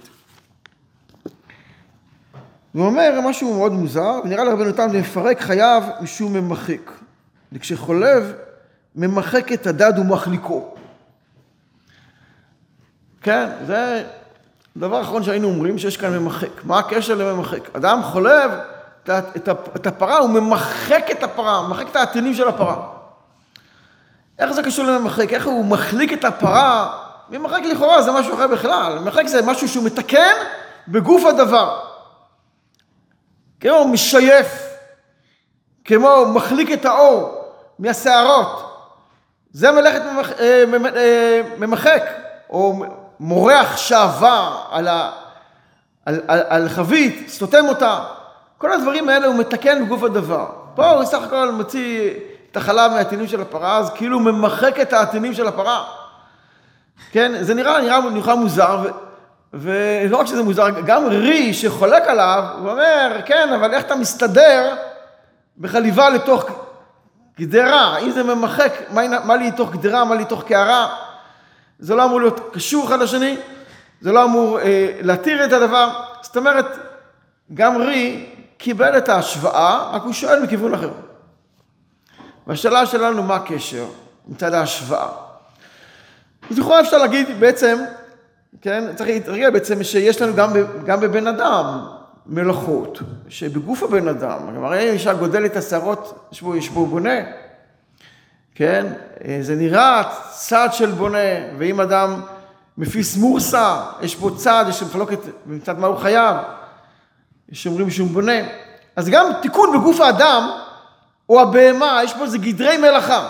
והוא 2.75 2.87
אומר 2.87 3.21
משהו 3.25 3.55
מאוד 3.55 3.73
מוזר, 3.73 4.21
ונראה 4.25 4.45
לרבנו 4.45 4.73
תם 4.73 4.93
לפרק 4.93 5.41
חייו 5.41 5.83
משום 6.01 6.33
ממחק. 6.33 6.91
וכשחולב 7.53 8.33
ממחק 8.97 9.53
את 9.53 9.67
הדד 9.67 9.99
ומחליקו. 9.99 10.75
כן, 13.23 13.47
זה 13.67 14.05
דבר 14.77 15.01
אחרון 15.03 15.23
שהיינו 15.23 15.49
אומרים, 15.49 15.79
שיש 15.79 15.97
כאן 15.97 16.19
ממחק. 16.19 16.65
מה 16.65 16.79
הקשר 16.79 17.15
לממחק? 17.15 17.77
אדם 17.77 18.03
חולב 18.03 18.51
את 19.77 19.87
הפרה, 19.87 20.19
הוא 20.19 20.31
ממחק 20.31 21.07
את 21.11 21.23
הפרה, 21.23 21.63
ממחק 21.63 21.87
את 21.91 21.97
העטינים 21.97 22.35
של 22.35 22.49
הפרה. 22.49 22.77
איך 24.39 24.53
זה 24.53 24.63
קשור 24.63 24.85
לממחק? 24.85 25.33
איך 25.33 25.47
הוא 25.47 25.65
מחליק 25.65 26.13
את 26.13 26.25
הפרה? 26.25 26.99
ממחק 27.31 27.61
לכאורה 27.71 28.03
זה 28.03 28.13
משהו 28.13 28.35
אחר 28.35 28.47
בכלל. 28.47 28.99
ממחק 28.99 29.27
זה 29.27 29.43
משהו 29.43 29.69
שהוא 29.69 29.85
מתקן 29.85 30.35
בגוף 30.89 31.25
הדבר. 31.25 31.81
כמו 33.61 33.89
משייף, 33.89 34.47
כמו 35.85 36.27
מחליק 36.35 36.73
את 36.73 36.85
האור 36.85 37.45
מהשערות. 37.79 38.71
זה 39.53 39.73
מלאכת 39.73 40.03
ממח, 40.03 40.33
אה, 40.33 40.65
אה, 40.97 41.41
ממחק, 41.59 42.03
או 42.51 42.85
מורח 43.21 43.77
שעווה 43.77 44.65
על, 44.71 44.89
ה, 44.89 45.11
על, 46.07 46.21
על, 46.29 46.41
על 46.49 46.69
חבית, 46.69 47.29
סותם 47.29 47.65
אותה. 47.69 48.05
כל 48.65 48.73
הדברים 48.73 49.09
האלה 49.09 49.27
הוא 49.27 49.35
מתקן 49.35 49.85
בגוף 49.85 50.03
הדבר. 50.03 50.47
פה 50.75 50.91
הוא 50.91 51.05
סך 51.05 51.23
הכל 51.23 51.51
מוציא 51.51 52.11
את 52.51 52.57
החלב 52.57 52.93
מהעטינים 52.93 53.27
של 53.27 53.41
הפרה, 53.41 53.79
אז 53.79 53.91
כאילו 53.95 54.17
הוא 54.17 54.25
ממחק 54.25 54.81
את 54.81 54.93
העטינים 54.93 55.35
של 55.35 55.47
הפרה. 55.47 55.85
כן, 57.13 57.33
זה 57.43 57.55
נראה, 57.55 57.81
נראה, 57.81 58.11
נראה 58.11 58.35
מוזר, 58.35 58.81
ו, 58.85 58.89
ולא 59.55 60.17
רק 60.17 60.27
שזה 60.27 60.43
מוזר, 60.43 60.81
גם 60.87 61.07
רי 61.07 61.55
שחולק 61.55 62.03
עליו, 62.03 62.45
הוא 62.59 62.71
אומר, 62.71 63.21
כן, 63.27 63.53
אבל 63.55 63.75
איך 63.75 63.85
אתה 63.85 63.97
מסתדר 63.97 64.75
בחליבה 65.59 66.11
לתוך 66.11 66.45
גדרה, 67.41 67.99
אם 67.99 68.11
זה 68.11 68.23
ממחק, 68.23 68.73
מה, 68.91 69.03
מה 69.25 69.37
לי 69.37 69.53
תוך 69.53 69.73
גדרה, 69.73 70.05
מה 70.05 70.15
לי 70.15 70.25
תוך 70.25 70.45
קערה, 70.45 70.97
זה 71.79 71.95
לא 71.95 72.05
אמור 72.05 72.21
להיות 72.21 72.41
קשור 72.53 72.87
אחד 72.87 73.01
לשני, 73.01 73.37
זה 74.01 74.13
לא 74.13 74.25
אמור 74.25 74.61
אה, 74.61 74.91
להתיר 75.01 75.45
את 75.45 75.53
הדבר. 75.53 75.89
זאת 76.23 76.37
אומרת, 76.37 76.67
גם 77.55 77.77
רי 77.77 78.34
קיבל 78.57 78.99
את 78.99 79.09
ההשוואה, 79.09 79.91
רק 79.93 80.03
הוא 80.03 80.13
שואל 80.13 80.43
מכיוון 80.43 80.75
אחר. 80.75 80.91
והשאלה 82.47 82.87
שלנו, 82.87 83.23
מה 83.23 83.35
הקשר 83.35 83.87
מצד 84.29 84.55
ההשוואה? 84.55 85.09
אז 86.51 86.59
לכאורה 86.59 86.81
אפשר 86.81 86.99
להגיד 86.99 87.41
בעצם, 87.41 87.79
כן, 88.63 88.85
צריך 88.97 89.09
להתרגל 89.09 89.51
בעצם 89.51 89.83
שיש 89.83 90.23
לנו 90.23 90.35
גם, 90.35 90.51
גם 90.85 91.01
בבן 91.01 91.27
אדם 91.27 91.87
מלאכות, 92.27 92.99
שבגוף 93.29 93.83
הבן 93.83 94.09
אדם, 94.09 94.39
כלומר, 94.53 94.75
אם 94.75 94.93
אישה 94.93 95.15
גודלת 95.15 95.53
את 95.53 95.57
השערות, 95.57 96.29
יש 96.33 96.43
בו, 96.43 96.57
יש 96.57 96.69
בו 96.69 96.87
בונה, 96.87 97.19
כן? 98.55 98.87
זה 99.41 99.55
נראה 99.55 100.03
צד 100.31 100.69
של 100.73 100.91
בונה, 100.91 101.19
ואם 101.59 101.81
אדם 101.81 102.21
מפיס 102.79 103.17
מורסה, 103.17 103.81
יש 104.01 104.17
בו 104.17 104.37
צד, 104.37 104.65
יש 104.69 104.83
מחלוקת 104.83 105.19
מצד 105.47 105.79
מה 105.79 105.87
הוא 105.87 105.97
חייב, 105.97 106.37
יש 107.49 107.67
אומרים 107.67 107.91
שהוא 107.91 108.09
בונה. 108.09 108.33
אז 108.97 109.09
גם 109.09 109.27
תיקון 109.43 109.81
בגוף 109.81 110.01
האדם, 110.01 110.51
או 111.29 111.41
הבהמה, 111.41 112.01
יש 112.05 112.15
פה 112.15 112.25
איזה 112.25 112.39
גדרי 112.39 112.77
מלאכה. 112.77 113.29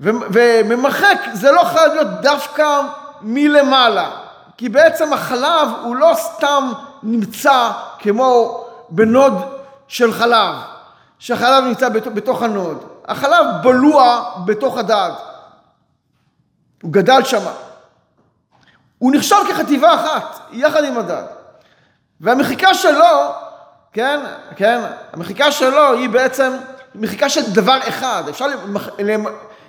וממחק 0.00 1.20
זה 1.32 1.52
לא 1.52 1.64
חייב 1.64 1.92
להיות 1.92 2.08
דווקא 2.22 2.80
מלמעלה, 3.22 4.10
כי 4.56 4.68
בעצם 4.68 5.12
החלב 5.12 5.68
הוא 5.82 5.96
לא 5.96 6.12
סתם 6.14 6.72
נמצא 7.02 7.70
כמו 7.98 8.64
בנוד 8.90 9.34
של 9.88 10.12
חלב, 10.12 10.54
שהחלב 11.18 11.64
נמצא 11.64 11.88
בתוך 11.88 12.42
הנוד. 12.42 12.84
החלב 13.08 13.46
בלוע 13.62 14.32
בתוך 14.44 14.78
הדג. 14.78 15.10
הוא 16.82 16.92
גדל 16.92 17.24
שם. 17.24 17.44
הוא 18.98 19.12
נחשב 19.14 19.36
כחטיבה 19.48 19.94
אחת, 19.94 20.40
יחד 20.52 20.84
עם 20.84 20.98
הדג. 20.98 21.22
והמחיקה 22.20 22.74
שלו, 22.74 23.32
כן, 23.92 24.20
כן, 24.56 24.80
המחיקה 25.12 25.52
שלו 25.52 25.92
היא 25.92 26.08
בעצם 26.08 26.52
מחיקה 26.94 27.28
של 27.28 27.52
דבר 27.52 27.78
אחד. 27.88 28.22
אפשר 28.28 28.46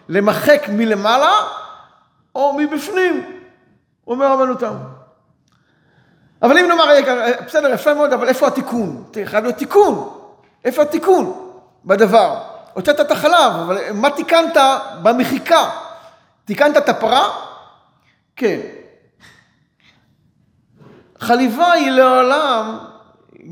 למחק 0.10 0.62
מלמעלה 0.70 1.34
או 2.36 2.54
מבפנים, 2.58 3.42
אומר 4.08 4.32
רבנו 4.32 4.56
תם. 4.56 4.74
אבל 6.42 6.58
אם 6.58 6.68
נאמר, 6.68 6.86
בסדר, 7.46 7.74
יפה 7.74 7.94
מאוד, 7.94 8.14
אבל 8.14 8.28
איפה 8.28 8.48
התיקון? 8.48 9.04
חייב 9.26 9.44
להיות 9.44 9.58
תיקון. 9.58 10.18
איפה 10.66 10.82
התיקון 10.82 11.52
בדבר? 11.86 12.42
הוצאת 12.74 13.00
את 13.00 13.12
החלב, 13.12 13.54
אבל 13.66 13.78
מה 13.94 14.10
תיקנת 14.10 14.58
במחיקה? 15.02 15.70
תיקנת 16.46 16.78
את 16.78 16.90
הפרה? 16.90 17.30
כן. 18.36 18.60
חליבה 21.32 21.72
היא 21.72 21.92
לעולם 21.92 22.78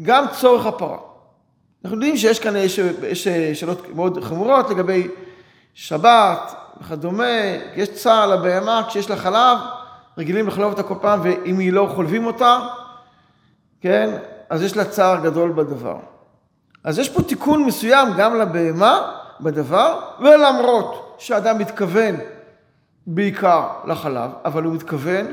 גם 0.02 0.26
צורך 0.32 0.66
הפרה. 0.66 0.98
אנחנו 1.84 1.98
יודעים 1.98 2.18
שיש 2.18 2.40
כאן, 2.40 2.56
יש, 2.56 2.80
יש 3.08 3.28
שאלות 3.54 3.96
מאוד 3.96 4.24
חמורות 4.24 4.70
לגבי 4.70 5.08
שבת 5.74 6.56
וכדומה, 6.82 7.24
יש 7.76 7.90
צער 7.90 8.28
לבהמה 8.28 8.84
כשיש 8.88 9.10
לה 9.10 9.16
חלב, 9.16 9.58
רגילים 10.18 10.48
לחלוב 10.48 10.72
אותה 10.72 10.84
כל 10.84 10.96
פעם, 11.02 11.20
ואם 11.24 11.60
היא 11.60 11.74
לא 11.74 11.92
חולבים 11.96 12.26
אותה, 12.26 12.60
כן, 13.82 14.18
אז 14.50 14.64
יש 14.64 14.78
לה 14.78 14.86
צער 14.86 15.20
גדול 15.24 15.52
בדבר. 15.52 15.98
אז 16.84 17.00
יש 17.00 17.10
פה 17.10 17.24
תיקון 17.24 17.66
מסוים 17.66 18.08
גם 18.18 18.40
לבהמה 18.40 19.12
בדבר, 19.42 20.00
ולמרות 20.20 21.16
שאדם 21.20 21.58
מתכוון 21.58 22.16
בעיקר 23.08 23.68
לחלב, 23.86 24.32
אבל 24.46 24.64
הוא 24.64 24.74
מתכוון, 24.74 25.26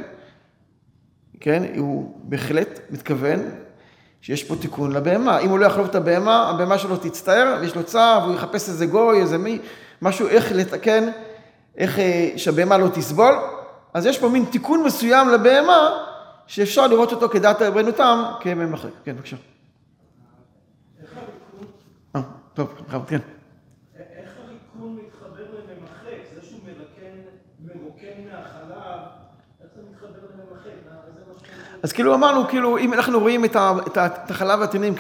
כן, 1.41 1.63
הוא 1.77 2.21
בהחלט 2.23 2.81
מתכוון 2.91 3.41
שיש 4.21 4.45
פה 4.45 4.57
תיקון 4.57 4.93
לבהמה. 4.93 5.39
אם 5.39 5.49
הוא 5.49 5.59
לא 5.59 5.67
יחלוב 5.67 5.87
את 5.89 5.95
הבהמה, 5.95 6.49
הבהמה 6.51 6.79
שלו 6.79 6.97
תצטער, 6.97 7.59
ויש 7.61 7.77
לו 7.77 7.85
צער, 7.85 8.21
והוא 8.23 8.35
יחפש 8.35 8.69
איזה 8.69 8.87
גוי, 8.87 9.21
איזה 9.21 9.39
מי, 9.39 9.59
משהו, 10.03 10.29
איך 10.29 10.53
לתקן, 10.53 11.09
איך 11.77 11.99
אה, 11.99 12.33
שהבהמה 12.37 12.79
לא 12.79 12.89
תסבול. 12.89 13.35
אז 13.95 14.07
יש 14.07 14.19
פה 14.19 14.29
מין 14.29 14.45
תיקון 14.45 14.83
מסוים 14.83 15.29
לבהמה, 15.29 15.91
שאפשר 16.47 16.87
לראות 16.87 17.13
אותו 17.13 17.29
כדעת 17.29 17.63
רבנו 17.63 17.93
תם 17.93 18.23
כממחק. 18.41 18.91
כן, 19.05 19.17
בבקשה. 19.17 19.37
אה, 22.17 22.21
טוב, 22.55 22.75
כן. 23.09 23.19
איך 23.99 24.31
הריקון 24.45 24.99
מתחבר 25.05 25.45
לממחק? 25.53 26.35
זה 26.35 26.47
שהוא 26.47 26.61
מרוקן 27.61 28.25
מהחלב, 28.31 29.03
איך 29.61 29.71
זה 29.77 29.83
מתחבר 29.91 30.27
לממחק? 30.35 31.66
אז 31.83 31.93
כאילו 31.93 32.15
אמרנו, 32.15 32.49
כאילו, 32.49 32.79
אם 32.79 32.93
אנחנו 32.95 33.21
רואים 33.21 33.45
את 33.45 34.31
החלב 34.31 34.61
והתנינים 34.61 34.95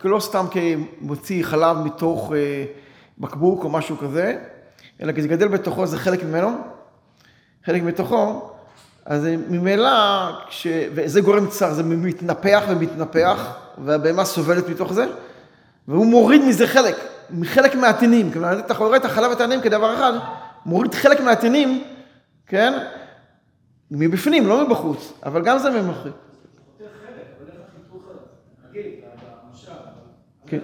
כלא 0.00 0.20
סתם 0.20 0.46
כמוציא 0.50 1.44
חלב 1.44 1.76
מתוך 1.76 2.32
אה, 2.32 2.64
בקבוק 3.18 3.64
או 3.64 3.68
משהו 3.68 3.98
כזה, 3.98 4.38
אלא 5.02 5.12
כי 5.12 5.22
זה 5.22 5.28
גדל 5.28 5.48
בתוכו, 5.48 5.86
זה 5.86 5.98
חלק 5.98 6.24
ממנו, 6.24 6.50
חלק 7.64 7.82
מתוכו, 7.82 8.50
אז 9.06 9.28
ממילא, 9.48 9.90
כש... 10.48 10.66
וזה 10.94 11.20
גורם 11.20 11.46
צער, 11.46 11.72
זה 11.74 11.82
מתנפח 11.82 12.62
ומתנפח, 12.68 13.56
והבהמה 13.78 14.24
סובלת 14.24 14.68
מתוך 14.68 14.92
זה, 14.92 15.06
והוא 15.88 16.06
מוריד 16.06 16.44
מזה 16.44 16.66
חלק, 16.66 16.96
מחלק 17.30 17.74
מהתנים, 17.74 18.32
כלומר, 18.32 18.58
אתה 18.58 18.74
רואה 18.74 18.96
את 18.96 19.04
החלב 19.04 19.30
והתנים 19.30 19.60
כדבר 19.60 19.94
אחד, 19.94 20.12
מוריד 20.66 20.94
חלק 20.94 21.20
מהתנים, 21.20 21.84
כן? 22.46 22.72
מבפנים, 23.94 24.46
לא 24.46 24.66
מבחוץ, 24.66 25.12
אבל 25.26 25.42
גם 25.44 25.58
זה 25.58 25.70
ממחק. 25.70 26.10
כן. 30.46 30.58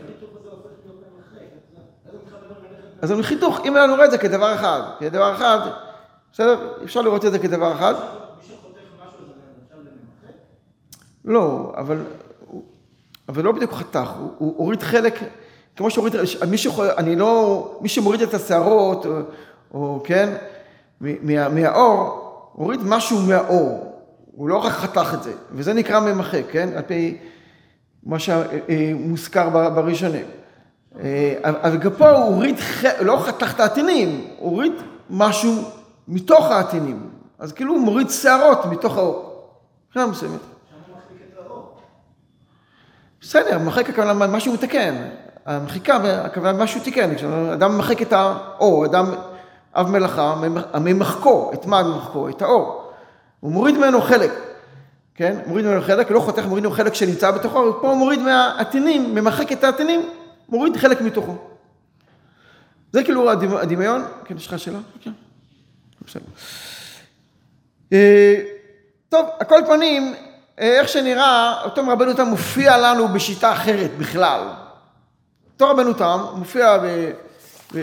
אז 3.03 3.11
החיתוך, 3.11 3.61
אם 3.65 3.77
אני 3.77 3.93
רואה 3.93 4.05
את 4.05 4.11
זה 4.11 4.19
כדבר 4.19 4.55
אחד, 4.55 4.81
כדבר 5.01 5.35
אחד, 5.35 5.59
בסדר? 6.33 6.73
אפשר 6.85 7.01
לראות 7.01 7.25
את 7.25 7.33
זה 7.33 7.39
כדבר 7.39 7.73
אחד. 7.73 7.95
לא, 11.25 11.73
אבל, 11.77 11.99
אבל 13.29 13.45
לא 13.45 13.53
בדיוק 13.53 13.73
חתך, 13.73 14.11
הוא, 14.19 14.31
הוא 14.39 14.55
הוריד 14.57 14.83
חלק, 14.83 15.15
כמו 15.77 15.91
שהוריד, 15.91 16.15
מי 16.51 16.59
שיכול, 16.59 16.87
אני 16.99 17.17
לא, 17.17 17.79
מי 17.81 17.89
שמוריד 17.89 18.23
את 18.23 18.35
השערות, 18.35 19.07
או, 19.07 19.19
או 19.75 20.01
כן, 20.05 20.37
מה, 21.01 21.49
מהאור, 21.49 22.20
הוריד 22.53 22.81
משהו 22.85 23.19
מהאור, 23.19 24.03
הוא 24.37 24.49
לא 24.49 24.57
רק 24.57 24.73
חתך 24.73 25.11
את 25.15 25.23
זה, 25.23 25.33
וזה 25.53 25.73
נקרא 25.73 26.01
ממחק, 26.01 26.43
כן? 26.51 26.69
על 26.77 26.83
פי 26.83 27.19
מה 28.03 28.17
שמוזכר 28.19 29.49
בראשונים. 29.49 30.27
אה, 31.01 31.35
אבל 31.43 31.77
גם 31.77 31.91
פה 31.99 32.11
הוא 32.11 32.25
הוריד, 32.25 32.57
לא 33.01 33.23
חתך 33.27 33.55
את 33.55 33.61
העטינים, 33.61 34.27
הוא 34.39 34.51
הוריד 34.51 34.73
משהו 35.11 35.53
מתוך 36.09 36.51
העטינים. 36.51 37.11
אז 37.39 37.53
כאילו 37.53 37.75
הוא 37.75 37.81
מוריד 37.81 38.11
שערות 38.11 38.67
מתוך 38.67 38.97
האור. 38.97 39.45
מבחינה 39.87 40.07
מסוימת. 40.07 40.41
בסדר, 43.21 43.59
מחק 43.59 43.91
הכוונה 43.91 44.27
משהו 44.27 44.53
מתקן. 44.53 44.95
המחיקה, 45.47 45.97
הכוונה 46.25 46.65
משהו 46.65 46.81
תיקן. 46.81 47.15
כשאדם 47.15 47.79
מחק 47.79 48.03
את 48.03 48.13
האור, 48.13 48.87
אדם 48.87 49.07
אב 49.75 49.91
מלאכה, 49.91 50.35
ממחקו, 50.81 51.51
את 51.55 51.67
מה 51.67 51.83
ממחקו? 51.83 52.29
את 52.29 52.43
האור. 52.43 52.93
הוא 53.41 53.53
מוריד 53.53 53.79
ממנו 53.79 54.01
חלק, 54.01 54.31
כן? 55.15 55.39
מוריד 55.47 55.67
ממנו 55.67 55.83
חלק, 55.83 56.11
לא 56.11 56.21
חותך, 56.21 56.45
מוריד 56.45 56.65
ממנו 56.65 56.77
חלק 56.77 56.95
שנמצא 56.95 57.31
בתוכו, 57.31 57.59
ופה 57.59 57.89
הוא 57.89 57.97
מוריד 57.97 58.21
מהעטינים, 58.21 59.15
ממחק 59.15 59.53
את 59.53 59.65
העטינים, 59.65 60.09
מוריד 60.49 60.77
חלק 60.77 61.01
מתוכו. 61.01 61.37
זה 62.93 63.05
כאילו 63.05 63.31
הדמיון. 63.31 64.05
כן, 64.25 64.37
יש 64.37 64.47
לך 64.47 64.59
שאלה? 64.59 64.79
כן. 65.01 65.11
אה, 67.93 68.35
טוב, 69.09 69.27
על 69.39 69.47
כל 69.47 69.61
פנים, 69.67 70.15
אה, 70.61 70.81
איך 70.81 70.89
שנראה, 70.89 71.63
אותו 71.65 71.83
רבנו 71.89 72.15
תם 72.15 72.27
מופיע 72.27 72.79
לנו 72.79 73.09
בשיטה 73.09 73.53
אחרת 73.53 73.91
בכלל. 73.99 74.43
אותו 75.53 75.71
רבנו 75.71 75.93
תם 75.93 76.19
מופיע 76.35 76.79
ב, 76.79 77.11
ב, 77.75 77.81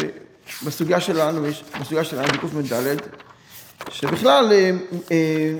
בסוגיה 0.65 0.99
שלנו, 0.99 1.41
בסוגיה 1.81 2.03
שלנו, 2.03 2.27
בקמ"ד, 2.27 2.97
שבכלל 3.89 4.51
אה, 4.51 4.71
אה, 5.12 5.57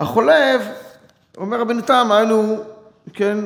החולב, 0.00 0.62
אומר 1.36 1.60
רבנו 1.60 1.80
תם, 1.80 2.08
היינו, 2.12 2.56
כן, 3.12 3.38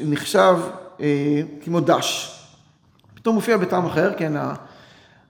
נחשב 0.00 0.56
אה, 1.00 1.40
כמו 1.64 1.80
דש. 1.80 2.38
פתאום 3.14 3.34
מופיע 3.34 3.56
בטעם 3.56 3.86
אחר, 3.86 4.12
כן, 4.16 4.32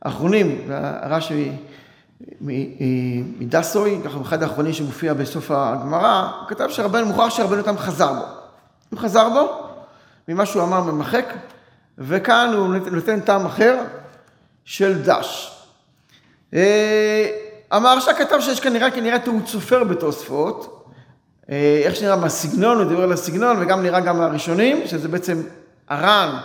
האחרונים, 0.02 0.70
הרש"י 0.70 1.52
מדסוי, 3.38 4.00
ככה 4.05 4.20
אחד 4.22 4.42
האחרונים 4.42 4.72
שמופיע 4.72 5.14
בסוף 5.14 5.50
הגמרא, 5.50 6.31
הוא 6.40 6.48
כתב 6.48 6.66
שרבנו 6.68 7.07
מוכרח 7.07 7.31
שרבנו 7.31 7.62
תם 7.62 7.78
חזר 7.78 8.12
בו. 8.12 8.24
הוא 8.90 8.98
חזר 9.00 9.28
בו 9.28 9.66
ממה 10.28 10.46
שהוא 10.46 10.62
אמר 10.62 10.83
ממחק, 10.83 11.35
וכאן 12.02 12.52
הוא 12.54 12.76
נותן 12.92 13.20
טעם 13.20 13.46
אחר 13.46 13.78
של 14.64 15.02
דש. 15.02 15.58
אה, 16.54 17.30
המהרש"א 17.70 18.12
כתב 18.12 18.40
שיש 18.40 18.60
כנראה 18.60 18.90
כנראה 18.90 19.18
טעות 19.18 19.46
סופר 19.46 19.84
בתוספות, 19.84 20.86
אה, 21.50 21.82
איך 21.84 21.96
שנראה 21.96 22.16
מהסגנון, 22.16 22.78
הוא 22.78 22.84
דיבר 22.84 23.02
על 23.02 23.12
הסגנון, 23.12 23.56
וגם 23.60 23.82
נראה 23.82 24.00
גם 24.00 24.18
מהראשונים, 24.18 24.86
שזה 24.86 25.08
בעצם 25.08 25.42
הר"ן 25.88 26.38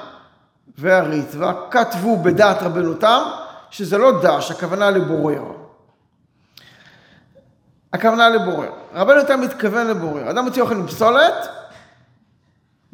והריטב"א, 0.78 1.52
כתבו 1.72 2.18
בדעת 2.18 2.64
רבנו 2.64 2.94
תם, 2.94 3.22
שזה 3.72 3.98
לא 3.98 4.22
דש, 4.22 4.52
הכוונה 4.52 4.90
לבורר. 4.92 5.44
הכוונה 7.94 8.30
לבורר. 8.30 8.72
רבנו 8.94 9.24
תם 9.28 9.42
מתכוון 9.42 9.88
לבורר. 9.88 10.30
אדם 10.30 10.46
מוציא 10.46 10.62
אוכל 10.62 10.76
מפסולת, 10.76 11.48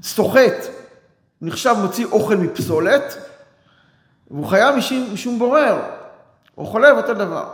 סוחט, 0.04 0.67
נחשב 1.44 1.76
מוציא 1.82 2.06
אוכל 2.06 2.36
מפסולת, 2.36 3.18
והוא 4.32 4.48
חייב 4.48 4.76
משום, 4.76 5.14
משום 5.14 5.40
בורר. 5.40 5.80
הוא 6.56 6.68
חולב 6.68 6.98
אותו 6.98 7.14
דבר. 7.14 7.46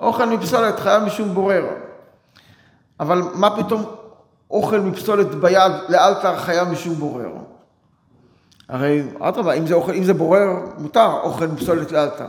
אוכל 0.00 0.24
מפסולת 0.24 0.80
חייב 0.80 1.02
משום 1.02 1.34
בורר. 1.34 1.64
אבל 3.00 3.22
מה 3.34 3.56
פתאום 3.56 3.94
אוכל 4.50 4.80
מפסולת 4.80 5.34
ביד 5.34 5.72
לאלתר 5.88 6.36
חייב 6.36 6.68
משום 6.68 6.94
בורר? 6.94 7.30
הרי 8.68 9.02
אדרבה, 9.20 9.52
אם 9.52 9.64
אם 9.94 10.04
זה 10.04 10.14
בורר, 10.14 10.48
מותר 10.78 11.10
אוכל 11.22 11.56
פסולת 11.56 11.92
לאלתר. 11.92 12.28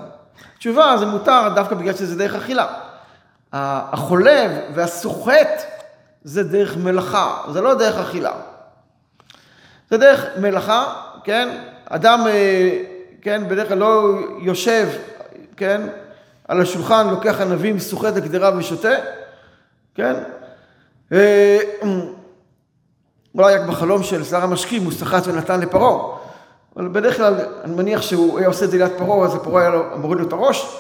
תשובה, 0.58 0.96
זה 1.00 1.06
מותר 1.06 1.50
דווקא 1.56 1.76
בגלל 1.76 1.94
שזה 1.94 2.18
דרך 2.18 2.36
אכילה. 2.36 2.68
החולב 3.54 4.52
והסוחט 4.74 5.64
זה 6.24 6.44
דרך 6.44 6.78
מלאכה, 6.78 7.38
זה 7.52 7.62
לא 7.62 7.74
דרך 7.74 7.96
אכילה. 7.98 8.32
זה 9.90 9.98
דרך 9.98 10.26
מלאכה, 10.42 10.94
כן? 11.24 11.50
אדם, 11.90 12.28
אה, 12.28 12.80
כן, 13.22 13.50
בדרך 13.50 13.68
כלל 13.68 13.78
לא 13.78 14.20
יושב, 14.42 14.90
כן, 15.58 15.82
על 16.48 16.62
השולחן, 16.62 17.10
לוקח 17.10 17.42
ענבים, 17.42 17.80
סוחט 17.80 18.16
לקדרה 18.16 18.58
ושותה, 18.58 18.94
כן? 19.96 20.14
אה, 21.12 21.58
אולי 23.36 23.56
רק 23.56 23.68
בחלום 23.68 24.04
של 24.04 24.24
שר 24.24 24.44
המשקים 24.44 24.84
הוא 24.84 24.92
סחט 24.92 25.28
ונתן 25.28 25.60
לפרעה. 25.60 26.18
אבל 26.76 26.88
בדרך 26.88 27.18
כלל, 27.18 27.36
אני 27.64 27.76
מניח 27.76 28.02
שהוא 28.02 28.40
היה 28.40 28.48
עושה 28.48 28.66
את 28.66 28.72
זה 28.72 28.78
ליד 28.78 28.92
פרעה, 28.98 29.26
אז 29.26 29.36
הפרעה 29.36 29.62
היה 29.62 29.70
לו, 29.70 29.84
מוריד 29.98 30.20
לו 30.20 30.28
את 30.28 30.34
הראש. 30.34 30.78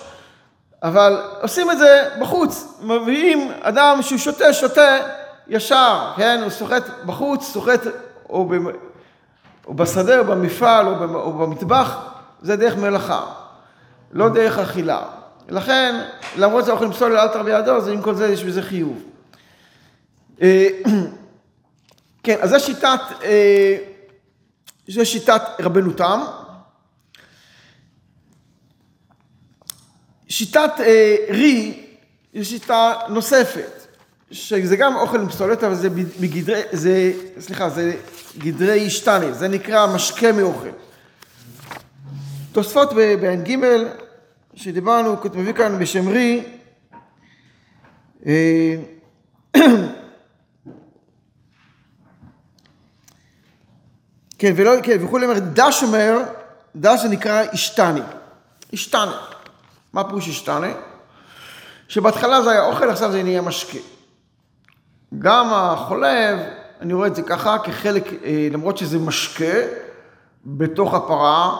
אבל 0.84 1.22
עושים 1.42 1.72
את 1.72 1.78
זה 1.78 2.10
בחוץ. 2.20 2.80
מביאים 2.82 3.52
אדם 3.62 4.00
שהוא 4.02 4.18
שותה, 4.20 4.54
שותה 4.54 4.98
ישר, 5.48 6.12
כן? 6.18 6.40
הוא 6.42 6.50
סוחט 6.50 6.84
בחוץ, 7.06 7.44
סוחט 7.44 7.82
או. 8.30 8.50
או 9.68 9.74
בשדה 9.74 10.20
או 10.20 10.24
במפעל 10.24 10.88
או, 10.88 10.96
במ... 10.96 11.16
או 11.16 11.34
במטבח, 11.34 12.14
זה 12.42 12.56
דרך 12.56 12.76
מלאכה, 12.76 13.34
לא 14.12 14.30
דרך 14.30 14.60
אכילה. 14.60 15.02
לכן, 15.50 16.06
למרות 16.38 16.66
זה 16.66 16.72
אוכלים 16.72 16.92
פסול 16.92 17.14
לאלתר 17.14 17.44
בידו, 17.44 17.72
אז 17.72 17.88
עם 17.88 18.02
כל 18.02 18.16
זה 18.16 18.28
יש 18.28 18.44
בזה 18.44 18.62
חיוב. 18.62 19.04
אה, 20.42 20.68
כן, 22.24 22.38
אז 22.42 22.50
זו 22.50 22.60
שיטת, 22.60 23.00
אה, 23.24 23.78
זו 24.88 25.06
שיטת 25.06 25.42
רבנו 25.60 25.94
תם. 25.94 26.22
שיטת 30.30 30.72
אה, 30.80 31.16
רי 31.30 31.84
היא 32.34 32.44
שיטה 32.44 32.94
נוספת, 33.10 33.88
שזה 34.32 34.76
גם 34.76 34.96
אוכל 34.96 35.20
עם 35.20 35.30
פסולת, 35.30 35.64
אבל 35.64 35.76
זה 35.76 35.90
בגדרי, 35.90 36.62
זה, 36.72 37.12
סליחה, 37.40 37.70
זה 37.70 37.94
גדרי 38.38 38.90
שטני, 38.90 39.34
זה 39.34 39.48
נקרא 39.48 39.96
משקה 39.96 40.32
מאוכל. 40.32 40.70
תוספות 42.52 42.94
בע"ג, 42.94 43.58
שדיברנו, 44.56 45.16
מביא 45.36 45.54
כאן 45.54 45.80
בשם 45.80 46.10
רי, 46.10 46.44
אה, 48.26 48.76
כן, 54.40 54.54
ולא, 54.56 54.72
כן, 54.84 55.06
וכולי 55.06 55.26
אומר, 55.26 55.40
דש 55.40 55.84
אומר, 55.84 56.18
דש 56.76 57.02
זה 57.02 57.10
נקרא 57.10 57.44
אשתני. 57.54 58.02
אשתני. 58.74 59.12
מה 59.94 60.04
פירוש 60.04 60.30
אשתני? 60.30 60.72
שבהתחלה 61.88 62.42
זה 62.42 62.52
היה 62.52 62.66
אוכל, 62.66 62.90
עכשיו 62.90 63.12
זה 63.12 63.24
נהיה 63.24 63.42
משקה. 63.42 63.78
גם 65.20 65.54
החולב, 65.54 66.40
אני 66.84 66.94
רואה 66.94 67.08
את 67.08 67.16
זה 67.16 67.22
ככה, 67.22 67.58
כחלק, 67.64 68.14
אה, 68.24 68.48
למרות 68.52 68.78
שזה 68.78 69.00
משקה 69.00 69.56
בתוך 70.46 70.94
הפרה, 70.94 71.56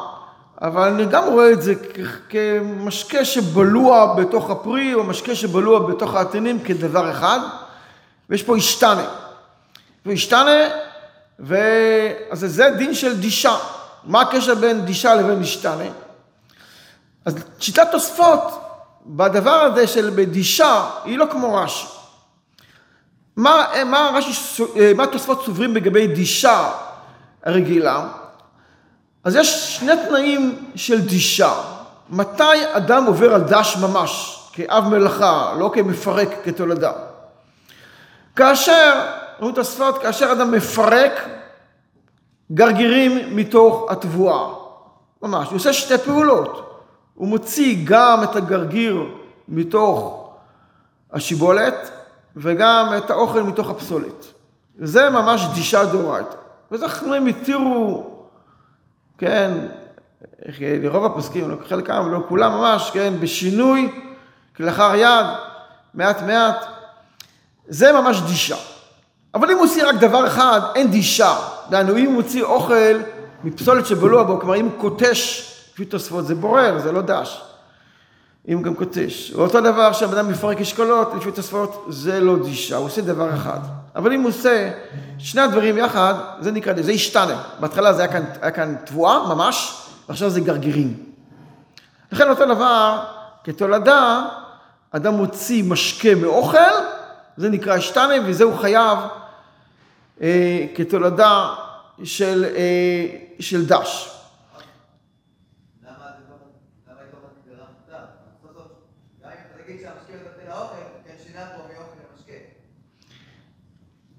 אבל 0.62 0.88
אני 0.88 1.06
גם 1.06 1.24
רואה 1.24 1.52
את 1.52 1.62
זה 1.62 1.74
כמשקה 2.30 3.26
שבלוע 3.26 4.16
בתוך 4.16 4.50
הפרי, 4.50 4.94
או 4.94 5.04
משקה 5.04 5.36
שבלוע 5.36 5.80
בתוך 5.80 6.16
העטינים 6.16 6.60
כדבר 6.60 7.12
אחד, 7.12 7.40
ויש 8.30 8.44
פה 8.44 8.58
אשתנה. 8.58 9.06
ואשתנה 10.06 10.70
ו... 11.40 11.58
אז 12.32 12.40
זה 12.40 12.70
דין 12.78 12.94
של 12.94 13.20
דישה. 13.20 13.56
מה 14.04 14.22
הקשר 14.22 14.56
בין 14.56 14.86
דישה 14.86 15.16
לבין 15.16 15.40
משתנה? 15.40 15.90
אז 17.26 17.36
שיטת 17.60 17.88
תוספות 17.92 18.42
בדבר 19.06 19.50
הזה 19.50 19.88
של 19.88 20.12
בדישה 20.16 20.90
היא 21.04 21.18
לא 21.18 21.26
כמו 21.32 21.56
רש"י. 21.56 21.93
מה, 23.36 23.66
מה, 23.86 24.12
רש"י, 24.16 24.64
מה 24.96 25.08
תוספות 25.08 25.46
סוברים 25.46 25.76
לגבי 25.76 26.08
דישה 26.08 26.72
הרגילה? 27.44 28.08
אז 29.24 29.36
יש 29.36 29.78
שני 29.78 29.92
תנאים 30.08 30.66
של 30.76 31.02
דישה. 31.02 31.54
מתי 32.10 32.44
אדם 32.72 33.06
עובר 33.06 33.34
על 33.34 33.42
דש 33.42 33.78
ממש, 33.78 34.40
כאב 34.54 34.88
מלאכה, 34.88 35.54
לא 35.60 35.72
כמפרק, 35.74 36.30
כתולדה? 36.44 36.92
כאשר 38.36 39.02
אומרים 39.40 39.56
תוספות, 39.56 39.98
כאשר 39.98 40.32
אדם 40.32 40.52
מפרק 40.52 41.30
גרגירים 42.52 43.36
מתוך 43.36 43.92
התבואה. 43.92 44.48
ממש, 45.22 45.48
הוא 45.48 45.56
עושה 45.56 45.74
שתי 45.74 45.98
פעולות. 45.98 46.70
הוא 47.16 47.28
מוציא 47.28 47.78
גם 47.84 48.24
את 48.24 48.36
הגרגיר 48.36 49.04
מתוך 49.48 50.30
השיבולת 51.14 51.92
וגם 52.36 52.94
את 52.98 53.10
האוכל 53.10 53.44
מתוך 53.44 53.70
הפסולת. 53.70 54.26
זה 54.80 55.10
ממש 55.10 55.48
דישה 55.56 55.86
דאורייתא. 55.86 56.36
וזה 56.72 56.88
חכמים 56.88 57.28
התירו, 57.28 58.14
כן, 59.18 59.52
לרוב 60.60 61.06
הפוסקים, 61.06 61.50
לא 61.50 61.56
חלקם 61.70 62.04
ולא 62.06 62.24
כולם 62.30 62.52
ממש, 62.52 62.92
כן, 62.94 63.14
בשינוי, 63.20 64.02
כלאחר 64.56 64.96
יד, 64.96 65.26
מעט 65.94 66.22
מעט. 66.22 66.66
זה 67.68 67.92
ממש 67.92 68.22
דישה. 68.22 68.58
אבל 69.34 69.52
אם 69.52 69.58
הוא 69.58 69.66
עושה 69.66 69.88
רק 69.88 69.96
דבר 69.96 70.28
אחד, 70.28 70.62
אין 70.76 70.92
דישה. 70.92 71.36
דהיינו, 71.70 71.98
אם 71.98 72.06
הוא 72.06 72.14
מוציא 72.14 72.44
אוכל 72.44 73.00
מפסולת 73.44 73.86
שבלוע 73.86 74.24
בו, 74.24 74.40
כלומר, 74.40 74.56
אם 74.56 74.66
הוא 74.66 74.82
קוטש, 74.82 75.50
לפי 75.74 75.86
תוספות, 75.86 76.26
זה 76.26 76.36
בורר, 76.36 76.80
זה 76.80 76.92
לא 76.92 77.02
דש. 77.02 77.42
אם 78.48 78.62
גם 78.62 78.76
קוטש. 78.76 79.32
ואותו 79.36 79.62
דבר 79.62 79.94
שהבן 79.94 80.18
אדם 80.18 80.32
מפרק 80.32 80.62
אשכולות, 80.62 81.14
לפי 81.18 81.32
תוספות, 81.32 81.86
זה 81.90 82.20
לא 82.20 82.44
דישה, 82.44 82.76
הוא 82.76 82.86
עושה 82.86 83.02
דבר 83.02 83.34
אחד. 83.34 83.60
אבל 83.96 84.14
אם 84.14 84.22
הוא 84.22 84.30
עושה 84.30 84.72
שני 85.18 85.42
הדברים 85.42 85.78
יחד, 85.78 86.14
זה 86.40 86.52
נקרא, 86.52 86.74
זה 86.82 86.92
השתנה. 86.92 87.44
בהתחלה 87.60 87.94
זה 87.94 88.02
היה 88.02 88.12
כאן, 88.12 88.24
היה 88.42 88.52
כאן 88.52 88.76
תבואה, 88.86 89.36
ממש, 89.36 89.84
ועכשיו 90.10 90.30
זה 90.30 90.42
גרגירים. 90.42 91.04
לכן 92.12 92.30
אותו 92.30 92.46
דבר, 92.46 93.04
כתולדה, 93.44 94.26
אדם 94.92 95.14
מוציא 95.14 95.64
משקה 95.64 96.16
מאוכל, 96.16 96.58
זה 97.38 97.50
נקרא 97.50 97.74
השתנה, 97.74 98.14
וזה 98.26 98.44
הוא 98.44 98.58
חייב 98.58 98.98
אה, 100.22 100.66
כתולדה 100.76 101.54
של, 102.04 102.46
אה, 102.56 103.06
של 103.40 103.66
דש. 103.66 104.13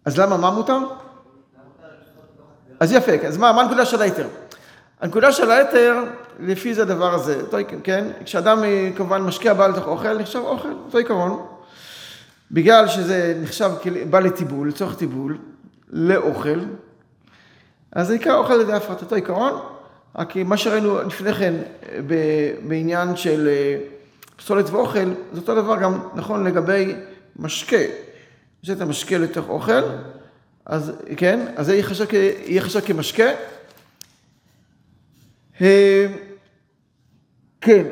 אז 0.05 0.19
למה, 0.19 0.37
מה 0.37 0.51
מותר? 0.51 0.79
אז 2.81 2.93
יפה, 2.93 3.13
אז 3.27 3.37
מה, 3.37 3.53
מה 3.53 3.63
הנקודה 3.63 3.87
של 3.87 4.03
היתר? 4.03 4.29
הנקודה 5.01 5.33
של 5.33 5.51
היתר, 5.51 6.05
לפי 6.41 6.75
זה 6.75 6.83
הדבר 6.83 7.15
הזה, 7.15 7.41
אותו, 7.41 7.57
כן? 7.85 8.09
כשאדם 8.25 8.65
אה, 8.65 8.91
כמובן 8.97 9.23
משקיע 9.23 9.55
בעל 9.55 9.71
לתוך 9.71 9.87
אוכל, 9.87 10.19
נחשב 10.19 10.39
אוכל, 10.39 10.73
אותו 10.87 10.99
עיקרון. 10.99 11.47
בגלל 12.51 12.89
שזה 12.89 13.39
נחשב, 13.43 13.71
בא 14.11 14.21
לטיבול, 14.21 14.69
לצורך 14.69 14.97
טיבול, 14.97 15.39
לאוכל, 15.91 16.59
אז 17.93 18.07
זה 18.07 18.15
נקרא 18.15 18.35
אוכל 18.35 18.57
לידי 18.57 18.73
הפרטתו 18.73 19.15
עיקרון, 19.15 19.53
רק 20.17 20.37
מה 20.37 20.57
שראינו 20.57 21.03
לפני 21.03 21.35
כן 21.35 21.55
בעניין 22.69 23.17
של 23.17 23.49
אה, 23.49 23.79
פסולת 24.37 24.71
ואוכל, 24.71 25.09
זה 25.33 25.41
אותו 25.41 25.55
דבר 25.55 25.77
גם 25.77 25.99
נכון 26.15 26.45
לגבי 26.45 26.95
משקה. 27.37 27.77
יש 28.65 28.71
את 28.71 28.81
המשקה 28.81 29.19
לתוך 29.19 29.49
אוכל, 29.49 29.83
אז 30.67 30.93
כן, 31.17 31.47
אז 31.57 31.67
זה 31.67 31.75
יהיה 32.47 32.63
חשב 32.63 32.81
כמשקה. 32.81 33.31
אה, 35.61 36.07
כן. 37.61 37.85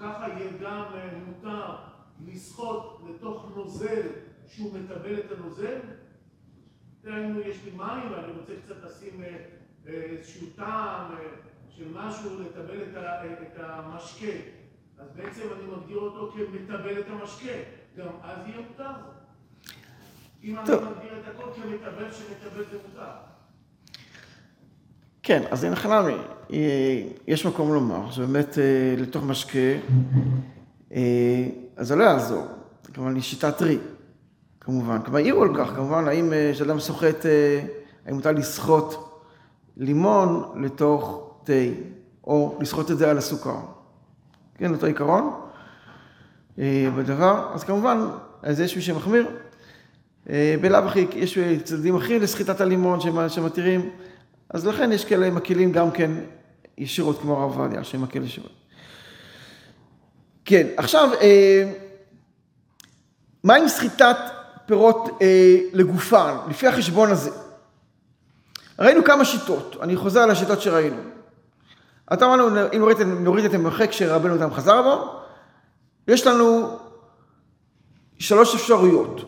ככה 0.00 0.28
יהיה 0.28 0.50
גם 0.62 0.84
מותר 1.26 1.76
לסחוט 2.26 2.82
לתוך 3.10 3.52
נוזל 3.56 4.02
שהוא 4.48 4.74
מטבל 4.74 5.20
את 5.20 5.32
הנוזל. 5.38 5.78
דהיינו, 7.04 7.40
יש 7.40 7.64
לי 7.64 7.70
מים 7.70 8.12
ואני 8.12 8.32
רוצה 8.40 8.52
קצת 8.64 8.84
לשים 8.84 9.22
איזשהו 9.86 10.46
טעם 10.56 11.14
של 11.76 11.84
משהו 11.94 12.40
לטבל 12.40 12.82
את 13.42 13.56
המשקה. 13.58 14.32
אז 14.98 15.08
בעצם 15.16 15.42
אני 15.56 15.76
מגדיר 15.76 15.98
אותו 15.98 16.32
כמטבל 16.32 17.00
את 17.00 17.06
המשקה. 17.08 17.52
גם 17.96 18.06
אז 18.22 18.38
יהיה 18.46 18.60
מותר. 18.68 18.90
אם 20.44 20.58
אני 20.58 20.64
מגדיר 20.64 21.20
את 21.20 21.34
הכל 21.34 21.50
כמטבל 21.54 22.12
שמטבל 22.12 22.64
זה 22.70 22.78
מותר. 22.88 23.10
כן, 25.22 25.42
אז 25.50 25.64
אין 25.64 25.74
חלמי, 25.74 26.16
יש 27.26 27.46
מקום 27.46 27.72
לומר 27.72 28.10
שבאמת 28.10 28.58
אה, 28.58 28.94
לתוך 28.98 29.24
משקה, 29.24 29.58
אה, 30.92 31.48
אז 31.76 31.88
זה 31.88 31.96
לא 31.96 32.04
יעזור, 32.04 32.46
כמובן 32.94 33.14
היא 33.14 33.22
שיטת 33.22 33.62
רי, 33.62 33.78
כמובן. 34.60 35.02
כלומר, 35.02 35.18
העירו 35.18 35.42
על 35.42 35.56
כך, 35.56 35.74
כמובן, 35.74 36.08
האם 36.08 36.32
כשאדם 36.52 36.80
סוחט, 36.80 37.26
האם 38.06 38.14
מותר 38.14 38.32
לסחוט 38.32 38.94
לימון 39.76 40.52
לתוך 40.64 41.30
תה, 41.44 41.52
או 42.24 42.58
לסחוט 42.60 42.90
את 42.90 42.98
זה 42.98 43.10
על 43.10 43.18
הסוכר. 43.18 43.56
כן, 44.54 44.74
אותו 44.74 44.86
עיקרון 44.86 45.40
בדבר, 46.96 47.50
אז 47.54 47.64
כמובן, 47.64 48.08
אז 48.42 48.60
יש 48.60 48.76
מי 48.76 48.82
שמחמיר. 48.82 49.26
בלאו 50.60 50.78
הכי 50.78 51.06
יש 51.14 51.38
צדדים 51.64 51.96
אחרים 51.96 52.22
לסחיטת 52.22 52.60
הלימון 52.60 52.98
שמתירים. 53.28 53.90
אז 54.50 54.66
לכן 54.66 54.92
יש 54.92 55.04
כאלה 55.04 55.30
מקלים 55.30 55.72
גם 55.72 55.90
כן 55.90 56.10
ישירות, 56.78 57.20
כמו 57.20 57.40
הרב 57.40 57.58
עובדיה, 57.58 57.84
שמקל 57.84 58.22
ישירות. 58.22 58.52
כן, 60.44 60.66
עכשיו, 60.76 61.08
אה, 61.20 61.72
מה 63.44 63.54
עם 63.54 63.68
סחיטת 63.68 64.16
פירות 64.70 65.18
אה, 65.22 65.56
לגופן, 65.72 66.36
לפי 66.48 66.66
החשבון 66.66 67.10
הזה? 67.10 67.30
ראינו 68.78 69.04
כמה 69.04 69.24
שיטות, 69.24 69.76
אני 69.82 69.96
חוזר 69.96 70.20
על 70.20 70.30
השיטות 70.30 70.60
שראינו. 70.60 70.96
אתה 72.12 72.24
אמרנו, 72.24 72.48
אם 72.48 72.78
נוריד, 72.78 73.00
נוריד 73.00 73.44
את 73.44 73.54
המרחק 73.54 73.92
שרבנו 73.92 74.34
אותם 74.34 74.54
חזר 74.54 74.82
בו, 74.82 75.20
יש 76.08 76.26
לנו 76.26 76.78
שלוש 78.18 78.54
אפשרויות. 78.54 79.20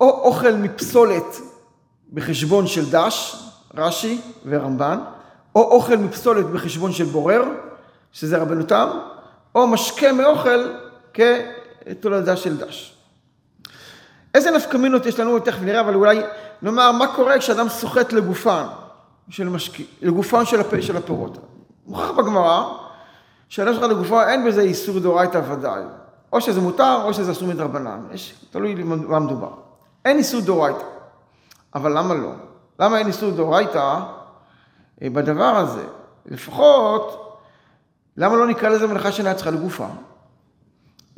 או 0.00 0.10
אוכל 0.10 0.52
מפסולת 0.52 1.36
בחשבון 2.12 2.66
של 2.66 2.90
דש, 2.90 3.36
רש"י 3.74 4.20
ורמב"ן, 4.46 4.98
או 5.54 5.60
אוכל 5.60 5.96
מפסולת 5.96 6.46
בחשבון 6.46 6.92
של 6.92 7.04
בורר, 7.04 7.44
שזה 8.12 8.38
רבנו 8.38 8.62
תם, 8.62 8.88
או 9.54 9.66
משקה 9.66 10.12
מאוכל 10.12 10.72
כתולדה 11.14 12.36
של 12.36 12.56
דש. 12.56 12.99
איזה 14.34 14.50
נפקמינות 14.50 15.06
יש 15.06 15.20
לנו, 15.20 15.38
תכף 15.38 15.62
נראה, 15.62 15.80
אבל 15.80 15.94
אולי 15.94 16.22
נאמר 16.62 16.92
מה 16.92 17.06
קורה 17.06 17.38
כשאדם 17.38 17.68
סוחט 17.68 18.12
לגופן 18.12 18.64
של 19.28 19.48
משקה, 19.48 19.82
לגופן 20.02 20.44
של, 20.44 20.60
הפ... 20.60 20.80
של 20.80 20.96
הפירות. 20.96 21.38
מוכרח 21.86 22.10
בגמרא, 22.10 22.64
שאדם 23.48 23.74
שלך 23.74 23.82
לגופו 23.82 24.22
אין 24.22 24.46
בזה 24.46 24.60
איסור 24.60 24.98
דאורייתא 24.98 25.40
ודאי. 25.48 25.82
או 26.32 26.40
שזה 26.40 26.60
מותר 26.60 27.02
או 27.04 27.14
שזה 27.14 27.32
אסור 27.32 27.48
מדרבנן, 27.48 28.00
יש, 28.12 28.34
תלוי 28.50 28.74
במה 28.74 29.18
מדובר. 29.18 29.50
אין 30.04 30.18
איסור 30.18 30.40
דאורייתא. 30.40 30.84
אבל 31.74 31.98
למה 31.98 32.14
לא? 32.14 32.30
למה 32.80 32.98
אין 32.98 33.06
איסור 33.06 33.30
דאורייתא 33.30 34.00
אה, 35.02 35.10
בדבר 35.10 35.56
הזה? 35.56 35.84
לפחות, 36.26 37.36
למה 38.16 38.36
לא 38.36 38.46
נקרא 38.46 38.68
לזה 38.68 38.86
מלאכה 38.86 39.12
שאינה 39.12 39.34
צריכה 39.34 39.50
לגופה? 39.50 39.86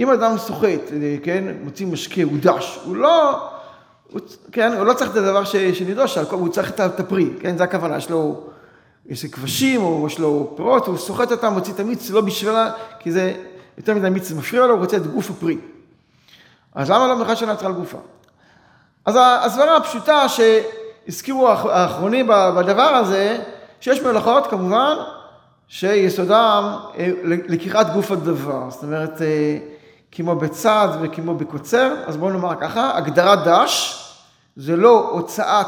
אם 0.00 0.10
אדם 0.10 0.38
סוחט, 0.38 0.92
אה, 0.92 1.16
כן, 1.22 1.44
מוציא 1.62 1.86
משקה, 1.86 2.22
הוא 2.22 2.38
דש, 2.40 2.78
הוא 2.84 2.96
לא, 2.96 3.48
הוא, 4.12 4.20
כן, 4.52 4.72
הוא 4.72 4.84
לא 4.84 4.94
צריך 4.94 5.10
את 5.10 5.16
הדבר 5.16 5.44
ש, 5.44 5.56
שנדרוש, 5.56 6.18
הוא 6.18 6.48
צריך 6.48 6.70
את 6.70 7.00
הפרי, 7.00 7.30
כן, 7.40 7.56
זה 7.56 7.64
הכוונה, 7.64 7.96
יש 7.96 8.10
לו, 8.10 8.40
יש 9.06 9.24
כבשים, 9.24 9.82
או 9.82 10.06
יש 10.06 10.18
לו 10.18 10.52
פירות, 10.56 10.86
הוא 10.86 10.96
סוחט 10.96 11.32
אותם, 11.32 11.52
מוציא 11.52 11.72
את 11.72 11.80
המיץ, 11.80 12.10
לא 12.10 12.20
בשבילה, 12.20 12.70
כי 12.98 13.12
זה 13.12 13.32
יותר 13.78 13.94
מדי 13.94 14.10
מיץ 14.10 14.30
מפריע 14.30 14.66
לו, 14.66 14.72
הוא 14.72 14.80
רוצה 14.80 14.96
את 14.96 15.06
גוף 15.06 15.30
הפרי. 15.30 15.58
אז 16.74 16.90
למה 16.90 17.08
לא 17.08 17.16
מלאכה 17.16 17.36
שאינה 17.36 17.54
צריכה 17.54 17.68
לגופה? 17.68 17.98
אז 19.06 19.18
הסברה 19.20 19.76
הפשוטה 19.76 20.28
ש... 20.28 20.40
הזכירו 21.08 21.48
האחרונים 21.48 22.26
בדבר 22.26 22.82
הזה, 22.82 23.38
שיש 23.80 24.00
מלאכות 24.00 24.46
כמובן, 24.46 24.96
שיסודם 25.68 26.76
אה, 26.98 27.10
לקיחת 27.24 27.92
גוף 27.92 28.10
הדבר. 28.10 28.70
זאת 28.70 28.82
אומרת, 28.82 29.22
אה, 29.22 29.58
כמו 30.12 30.36
בצד 30.36 30.88
וכמו 31.02 31.34
בקוצר, 31.34 31.94
אז 32.06 32.16
בואו 32.16 32.30
נאמר 32.30 32.54
ככה, 32.60 32.96
הגדרת 32.96 33.38
דש 33.44 33.98
זה 34.56 34.76
לא 34.76 35.08
הוצאת 35.10 35.66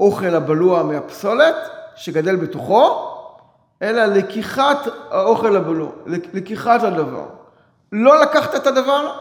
אוכל 0.00 0.34
הבלוע 0.34 0.82
מהפסולת 0.82 1.54
שגדל 1.96 2.36
בתוכו, 2.36 3.12
אלא 3.82 4.04
לקיחת 4.04 4.78
האוכל 5.10 5.56
הבלוע, 5.56 5.90
לקיחת 6.06 6.82
הדבר. 6.82 7.24
לא 7.92 8.20
לקחת 8.20 8.54
את 8.54 8.66
הדבר, 8.66 9.12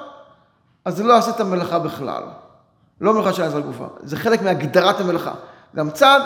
אז 0.86 1.02
לא 1.02 1.18
עשית 1.18 1.42
מלאכה 1.42 1.80
בכלל. 1.80 2.24
לא 3.02 3.14
מלאכה 3.14 3.34
של 3.34 3.44
עזרה 3.44 3.62
גופה, 3.62 3.86
זה 4.00 4.18
חלק 4.18 4.42
מהגדרת 4.42 5.00
המלאכה. 5.00 5.34
גם 5.76 5.90
צד, 5.90 6.20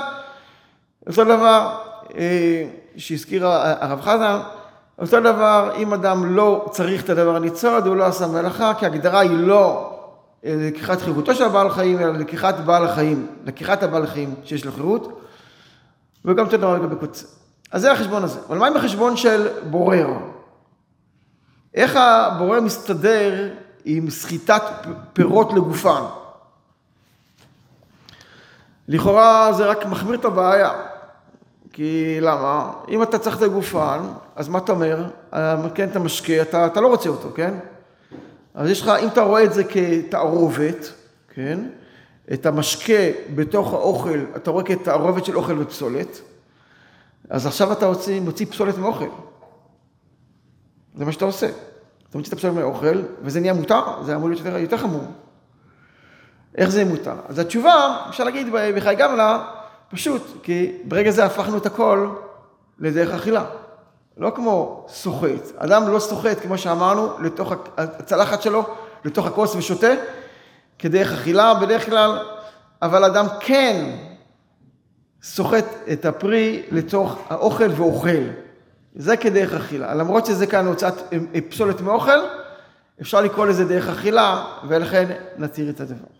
אותו 1.08 1.24
דבר 1.24 1.78
אה, 2.16 2.68
שהזכיר 2.98 3.48
הרב 3.48 4.02
חזן, 4.02 4.40
אותו 5.02 5.20
דבר, 5.20 5.72
אם 5.78 5.94
אדם 5.94 6.36
לא 6.36 6.66
צריך 6.72 7.04
את 7.04 7.10
הדבר 7.10 7.36
הניצוד, 7.36 7.88
הוא 7.88 7.96
לא 7.96 8.06
עשה 8.06 8.28
מלאכה, 8.28 8.74
כי 8.74 8.86
ההגדרה 8.86 9.20
היא 9.20 9.38
לא 9.38 9.96
אה, 10.46 10.56
לקיחת 10.58 11.02
חירותו 11.02 11.36
של 11.36 11.44
הבעל 11.44 11.70
חיים, 11.70 12.00
אלא 12.00 12.14
לקיחת 12.14 12.56
בעל 12.56 12.86
החיים, 12.86 13.28
לקיחת 13.46 13.84
הבעל 13.84 14.04
החיים 14.04 14.36
שיש 14.44 14.66
לו 14.66 14.72
חירות, 14.72 15.22
וגם 16.26 16.46
אותו 16.46 16.58
דבר 16.58 16.76
לגבי 16.76 16.96
קוצר. 16.96 17.26
אז 17.72 17.82
זה 17.82 17.92
החשבון 17.92 18.24
הזה. 18.24 18.40
אבל 18.50 18.58
מה 18.58 18.68
עם 18.68 18.78
החשבון 18.78 19.18
של 19.18 19.48
בורר? 19.70 20.08
איך 21.74 21.96
הבורר 21.96 22.62
מסתדר 22.62 23.50
עם 23.86 24.10
סחיטת 24.10 24.62
פירות 25.14 25.54
לגופן? 25.54 26.02
לכאורה 28.88 29.54
זה 29.54 29.66
רק 29.66 29.86
מחמיר 29.86 30.20
את 30.20 30.26
הבעיה. 30.26 30.72
כי 31.74 32.18
למה? 32.22 32.74
אם 32.90 33.04
אתה 33.04 33.20
צריך 33.20 33.38
את 33.38 33.42
הגופן, 33.42 34.00
אז 34.36 34.50
מה 34.50 34.58
אתה 34.58 34.72
אומר? 34.72 35.10
כן, 35.76 35.90
אתה 35.90 36.00
משקה, 36.00 36.42
אתה, 36.42 36.66
אתה 36.66 36.82
לא 36.82 36.88
רוצה 36.88 37.10
אותו, 37.10 37.30
כן? 37.36 37.54
אז 38.54 38.70
יש 38.70 38.82
לך, 38.82 38.92
אם 39.04 39.08
אתה 39.08 39.22
רואה 39.22 39.44
את 39.44 39.54
זה 39.54 39.64
כתערובת, 39.64 40.94
כן? 41.34 41.60
את 42.34 42.46
המשקה 42.46 42.94
בתוך 43.36 43.74
האוכל, 43.74 44.20
אתה 44.36 44.52
רואה 44.52 44.64
כתערובת 44.64 45.26
של 45.26 45.38
אוכל 45.38 45.62
ופסולת, 45.62 46.22
אז 47.30 47.46
עכשיו 47.46 47.72
אתה 47.72 47.88
מוציא, 47.88 48.22
מוציא 48.22 48.46
פסולת 48.46 48.78
מאוכל. 48.78 49.10
זה 50.96 51.06
מה 51.06 51.12
שאתה 51.12 51.26
עושה. 51.26 51.50
אתה 52.10 52.18
מוציא 52.18 52.30
את 52.30 52.34
הפסולת 52.34 52.54
מאוכל, 52.54 53.02
וזה 53.22 53.40
נהיה 53.40 53.54
מותר, 53.54 54.04
זה 54.04 54.16
אמור 54.16 54.30
להיות 54.30 54.46
יותר, 54.46 54.58
יותר 54.58 54.78
חמור. 54.78 55.04
איך 56.56 56.70
זה 56.70 56.86
מותר? 56.86 57.16
אז 57.28 57.40
התשובה, 57.40 58.06
אפשר 58.10 58.24
להגיד 58.24 58.48
בחיי 58.76 58.96
גמלה, 58.96 59.59
פשוט, 59.90 60.24
כי 60.44 60.72
ברגע 60.84 61.12
זה 61.12 61.26
הפכנו 61.26 61.58
את 61.58 61.66
הכל 61.66 62.10
לדרך 62.80 63.14
אכילה. 63.14 63.46
לא 64.18 64.32
כמו 64.36 64.86
סוחט. 64.90 65.56
אדם 65.58 65.92
לא 65.92 66.00
סוחט, 66.00 66.40
כמו 66.42 66.58
שאמרנו, 66.58 67.20
לתוך 67.20 67.54
הצלחת 67.78 68.42
שלו, 68.42 68.64
לתוך 69.06 69.28
הכוס 69.28 69.56
ושותה, 69.56 69.94
כדרך 70.80 71.14
אכילה 71.14 71.54
בדרך 71.54 71.86
כלל, 71.86 72.20
אבל 72.82 73.04
אדם 73.04 73.26
כן 73.40 73.96
סוחט 75.24 75.66
את 75.92 76.06
הפרי 76.06 76.64
לתוך 76.72 77.18
האוכל 77.30 77.70
ואוכל. 77.76 78.24
זה 78.96 79.18
כדרך 79.18 79.54
אכילה. 79.54 79.96
למרות 79.96 80.26
שזה 80.26 80.48
כאן 80.48 80.68
הוצאת 80.68 80.94
פסולת 81.50 81.82
מאוכל, 81.82 82.20
אפשר 83.02 83.22
לקרוא 83.22 83.46
לזה 83.46 83.66
דרך 83.66 83.90
אכילה, 83.90 84.46
ולכן 84.68 85.06
נתיר 85.38 85.70
את 85.70 85.80
הדבר. 85.80 86.19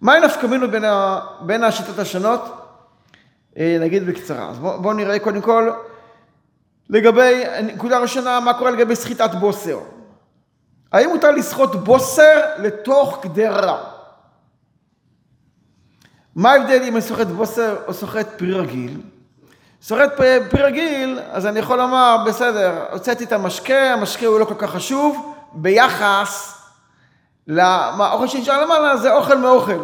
מהי 0.00 0.20
נפקא 0.20 0.46
מינו 0.46 0.70
בין, 0.70 0.84
בין 1.40 1.64
השיטות 1.64 1.98
השונות? 1.98 2.40
אה, 3.58 3.76
נגיד 3.80 4.06
בקצרה. 4.06 4.50
אז 4.50 4.58
בואו 4.58 4.82
בוא 4.82 4.94
נראה 4.94 5.18
קודם 5.18 5.40
כל 5.40 5.70
לגבי, 6.90 7.42
נקודה 7.62 7.98
ראשונה, 7.98 8.40
מה 8.40 8.54
קורה 8.54 8.70
לגבי 8.70 8.96
סחיטת 8.96 9.30
בוסר. 9.40 9.78
האם 10.92 11.08
מותר 11.10 11.30
לסחוט 11.30 11.74
בוסר 11.74 12.40
לתוך 12.58 13.18
קדרה? 13.22 13.84
מה 16.36 16.52
ההבדל 16.52 16.82
אם 16.82 16.92
אני 16.92 17.02
סוחט 17.02 17.26
בוסר 17.26 17.76
או 17.86 17.94
סוחט 17.94 18.26
פרי 18.36 18.52
רגיל? 18.52 19.00
סוחט 19.82 20.16
פרי 20.50 20.62
רגיל, 20.62 21.20
אז 21.30 21.46
אני 21.46 21.58
יכול 21.58 21.78
לומר, 21.78 22.16
בסדר, 22.26 22.84
הוצאתי 22.92 23.24
את 23.24 23.32
המשקה, 23.32 23.92
המשקה 23.92 24.26
הוא 24.26 24.40
לא 24.40 24.44
כל 24.44 24.54
כך 24.58 24.70
חשוב, 24.70 25.34
ביחס 25.52 26.57
האוכל 27.56 28.26
שנשאר 28.26 28.64
למעלה 28.64 28.96
זה 28.96 29.12
אוכל 29.12 29.38
מאוכל. 29.38 29.82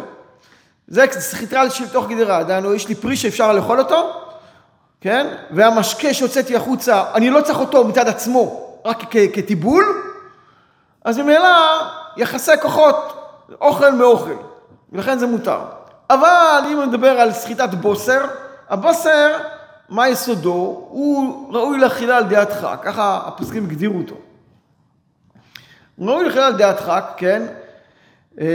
זה 0.87 1.05
סחיטה 1.11 1.69
של 1.69 1.89
תוך 1.89 2.07
גדרה, 2.07 2.43
דהיינו, 2.43 2.73
יש 2.73 2.87
לי 2.87 2.95
פרי 2.95 3.15
שאפשר 3.15 3.53
לאכול 3.53 3.79
אותו, 3.79 4.13
כן? 5.01 5.27
והמשקה 5.51 6.13
שהוצאתי 6.13 6.55
החוצה, 6.55 7.03
אני 7.13 7.29
לא 7.29 7.41
צריך 7.41 7.59
אותו 7.59 7.87
מצד 7.87 8.07
עצמו, 8.07 8.61
רק 8.85 9.03
כטיבול, 9.33 9.85
אז 11.05 11.19
ממילא 11.19 11.49
יחסי 12.17 12.51
כוחות, 12.61 13.13
אוכל 13.61 13.91
מאוכל, 13.91 14.35
ולכן 14.91 15.19
זה 15.19 15.27
מותר. 15.27 15.59
אבל 16.09 16.63
אם 16.71 16.81
נדבר 16.81 17.19
על 17.19 17.31
סחיטת 17.31 17.69
בוסר, 17.73 18.25
הבוסר, 18.69 19.37
מה 19.89 20.09
יסודו? 20.09 20.85
הוא 20.89 21.53
ראוי 21.53 21.77
לאכילה 21.77 22.17
על 22.17 22.23
דעתך, 22.23 22.67
ככה 22.81 23.19
הפוסקים 23.25 23.65
הגדירו 23.65 23.97
אותו. 23.97 24.15
ראוי 25.99 26.25
לאכילה 26.25 26.47
על 26.47 26.53
דעתך, 26.53 26.91
כן? 27.17 27.43
הנה 28.37 28.47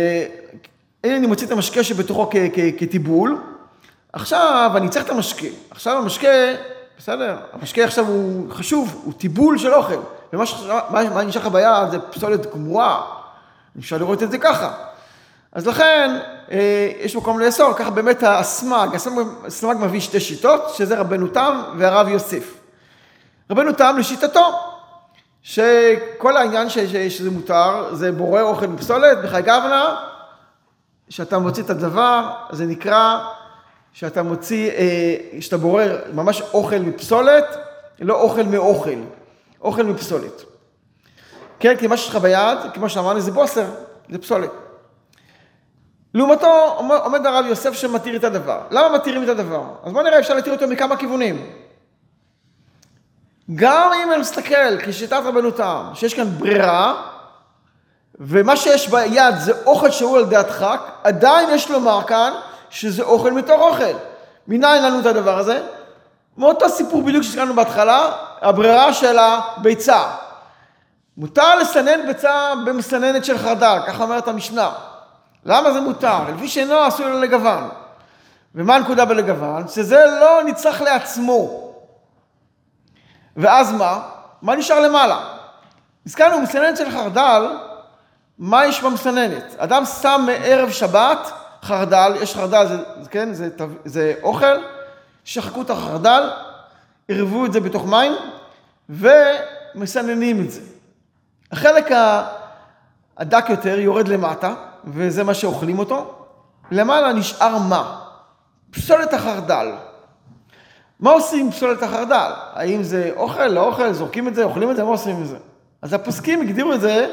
אה, 1.04 1.16
אני 1.16 1.26
מוציא 1.26 1.46
את 1.46 1.52
המשקה 1.52 1.84
שבתוכו 1.84 2.30
כטיבול, 2.78 3.38
עכשיו 4.12 4.72
אני 4.76 4.88
צריך 4.88 5.04
את 5.04 5.10
המשקה. 5.10 5.46
עכשיו 5.70 5.98
המשקה, 5.98 6.28
בסדר, 6.98 7.36
המשקה 7.52 7.84
עכשיו 7.84 8.06
הוא 8.06 8.50
חשוב, 8.50 9.02
הוא 9.04 9.12
טיבול 9.12 9.58
של 9.58 9.74
אוכל. 9.74 10.00
ומה 10.32 10.44
מה, 10.90 11.24
נשאר 11.24 11.42
לך 11.42 11.48
ביד 11.48 11.90
זה 11.90 11.98
פסולת 11.98 12.54
גמורה. 12.54 13.02
אפשר 13.78 13.98
לראות 13.98 14.22
את 14.22 14.30
זה 14.30 14.38
ככה. 14.38 14.72
אז 15.52 15.66
לכן, 15.66 16.18
אה, 16.50 16.90
יש 17.00 17.16
מקום 17.16 17.40
לאסור, 17.40 17.74
ככה 17.74 17.90
באמת 17.90 18.22
הסמ"ג, 18.22 18.94
הסמ"ג 18.94 19.24
הסמ"ג 19.46 19.76
מביא 19.80 20.00
שתי 20.00 20.20
שיטות, 20.20 20.74
שזה 20.74 21.00
רבנו 21.00 21.26
תם 21.26 21.62
והרב 21.78 22.08
יוסף. 22.08 22.54
רבנו 23.50 23.72
תם 23.72 23.96
לשיטתו, 23.98 24.69
שכל 25.42 26.36
העניין 26.36 26.68
ש, 26.70 26.78
ש, 26.78 26.96
שזה 26.96 27.30
מותר, 27.30 27.94
זה 27.94 28.12
בורר 28.12 28.42
אוכל 28.42 28.66
מפסולת, 28.66 29.18
בחי 29.24 29.42
גבנה, 29.42 30.06
שאתה 31.08 31.38
מוציא 31.38 31.62
את 31.62 31.70
הדבר, 31.70 32.30
זה 32.50 32.66
נקרא 32.66 33.18
שאתה 33.92 34.22
מוציא, 34.22 34.70
אה, 34.70 35.16
שאתה 35.40 35.56
בורר 35.56 35.98
ממש 36.12 36.42
אוכל 36.54 36.78
מפסולת, 36.78 37.56
לא 38.00 38.14
אוכל 38.22 38.42
מאוכל, 38.42 38.98
אוכל 39.60 39.82
מפסולת. 39.82 40.42
כן, 41.60 41.76
כי 41.76 41.86
מה 41.86 41.96
שיש 41.96 42.08
לך 42.08 42.16
ביד, 42.16 42.58
כמו 42.74 42.88
שאמרנו, 42.88 43.20
זה 43.20 43.32
בוסר, 43.32 43.64
זה 44.10 44.18
פסולת. 44.18 44.50
לעומתו 46.14 46.76
עומד- 47.04 47.26
הרב 47.26 47.46
יוסף 47.46 47.72
שמתיר 47.72 48.16
את 48.16 48.24
הדבר. 48.24 48.60
למה 48.70 48.88
מתירים 48.94 49.22
את 49.24 49.28
הדבר? 49.28 49.62
אז 49.84 49.92
בואו 49.92 50.04
נראה, 50.04 50.18
אפשר 50.18 50.34
להתיר 50.34 50.52
אותו 50.52 50.68
מכמה 50.68 50.96
כיוונים. 50.96 51.46
גם 53.54 53.92
אם 53.92 54.12
אני 54.12 54.20
מסתכל 54.20 54.78
כשיטת 54.86 55.20
רבנו 55.24 55.50
תם, 55.50 55.84
שיש 55.94 56.14
כאן 56.14 56.24
ברירה, 56.38 56.94
ומה 58.20 58.56
שיש 58.56 58.88
ביד 58.88 59.34
זה 59.38 59.52
אוכל 59.66 59.90
שהוא 59.90 60.18
על 60.18 60.24
דעת 60.24 60.50
חק, 60.50 60.80
עדיין 61.04 61.48
יש 61.52 61.70
לומר 61.70 62.00
כאן 62.06 62.32
שזה 62.70 63.02
אוכל 63.02 63.32
מתוך 63.32 63.60
אוכל. 63.60 63.96
מניין 64.48 64.84
לנו 64.84 65.00
את 65.00 65.06
הדבר 65.06 65.38
הזה? 65.38 65.62
מאותו 66.38 66.68
סיפור 66.68 67.02
בדיוק 67.02 67.22
שהזכרנו 67.22 67.54
בהתחלה, 67.54 68.12
הברירה 68.40 68.92
של 68.92 69.18
הביצה. 69.18 70.02
מותר 71.16 71.56
לסנן 71.56 72.06
ביצה 72.06 72.52
במסננת 72.66 73.24
של 73.24 73.38
חרדל, 73.38 73.78
ככה 73.86 74.02
אומרת 74.02 74.28
המשנה. 74.28 74.70
למה 75.44 75.72
זה 75.72 75.80
מותר? 75.80 76.18
לפי 76.34 76.48
שאינו 76.48 76.78
עשוי 76.78 77.06
לו 77.06 77.20
לגוון. 77.20 77.68
ומה 78.54 78.74
הנקודה 78.74 79.04
בלגוון? 79.04 79.68
שזה 79.68 80.04
לא 80.20 80.42
נצרך 80.44 80.82
לעצמו. 80.82 81.69
ואז 83.40 83.72
מה? 83.72 84.02
מה 84.42 84.56
נשאר 84.56 84.80
למעלה? 84.80 85.34
הזכרנו 86.06 86.40
מסננת 86.40 86.76
של 86.76 86.90
חרדל, 86.90 87.56
מה 88.38 88.66
יש 88.66 88.82
במסננת? 88.82 89.54
אדם 89.58 89.84
שם 89.84 90.26
מערב 90.26 90.70
שבת 90.70 91.32
חרדל, 91.62 92.12
יש 92.20 92.34
חרדל, 92.34 92.66
זה, 92.66 93.08
כן, 93.10 93.32
זה, 93.32 93.48
זה 93.84 94.14
אוכל, 94.22 94.56
שחקו 95.24 95.62
את 95.62 95.70
החרדל, 95.70 96.30
ערבו 97.08 97.46
את 97.46 97.52
זה 97.52 97.60
בתוך 97.60 97.86
מים, 97.86 98.12
ומסננים 98.88 100.40
את 100.40 100.50
זה. 100.50 100.60
החלק 101.52 101.90
הדק 103.16 103.44
יותר 103.48 103.78
יורד 103.78 104.08
למטה, 104.08 104.54
וזה 104.84 105.24
מה 105.24 105.34
שאוכלים 105.34 105.78
אותו. 105.78 106.26
למעלה 106.70 107.12
נשאר 107.12 107.58
מה? 107.58 108.00
פסולת 108.70 109.14
החרדל. 109.14 109.72
מה 111.00 111.10
עושים 111.10 111.46
עם 111.46 111.52
פסולת 111.52 111.82
החרדל? 111.82 112.30
האם 112.52 112.82
זה 112.82 113.10
אוכל, 113.16 113.46
לא 113.46 113.66
אוכל, 113.66 113.92
זורקים 113.92 114.28
את 114.28 114.34
זה, 114.34 114.44
אוכלים 114.44 114.70
את 114.70 114.76
זה, 114.76 114.84
מה 114.84 114.90
עושים 114.90 115.16
עם 115.16 115.24
זה? 115.24 115.36
אז 115.82 115.92
הפוסקים 115.92 116.40
הגדירו 116.40 116.72
את 116.72 116.80
זה, 116.80 117.06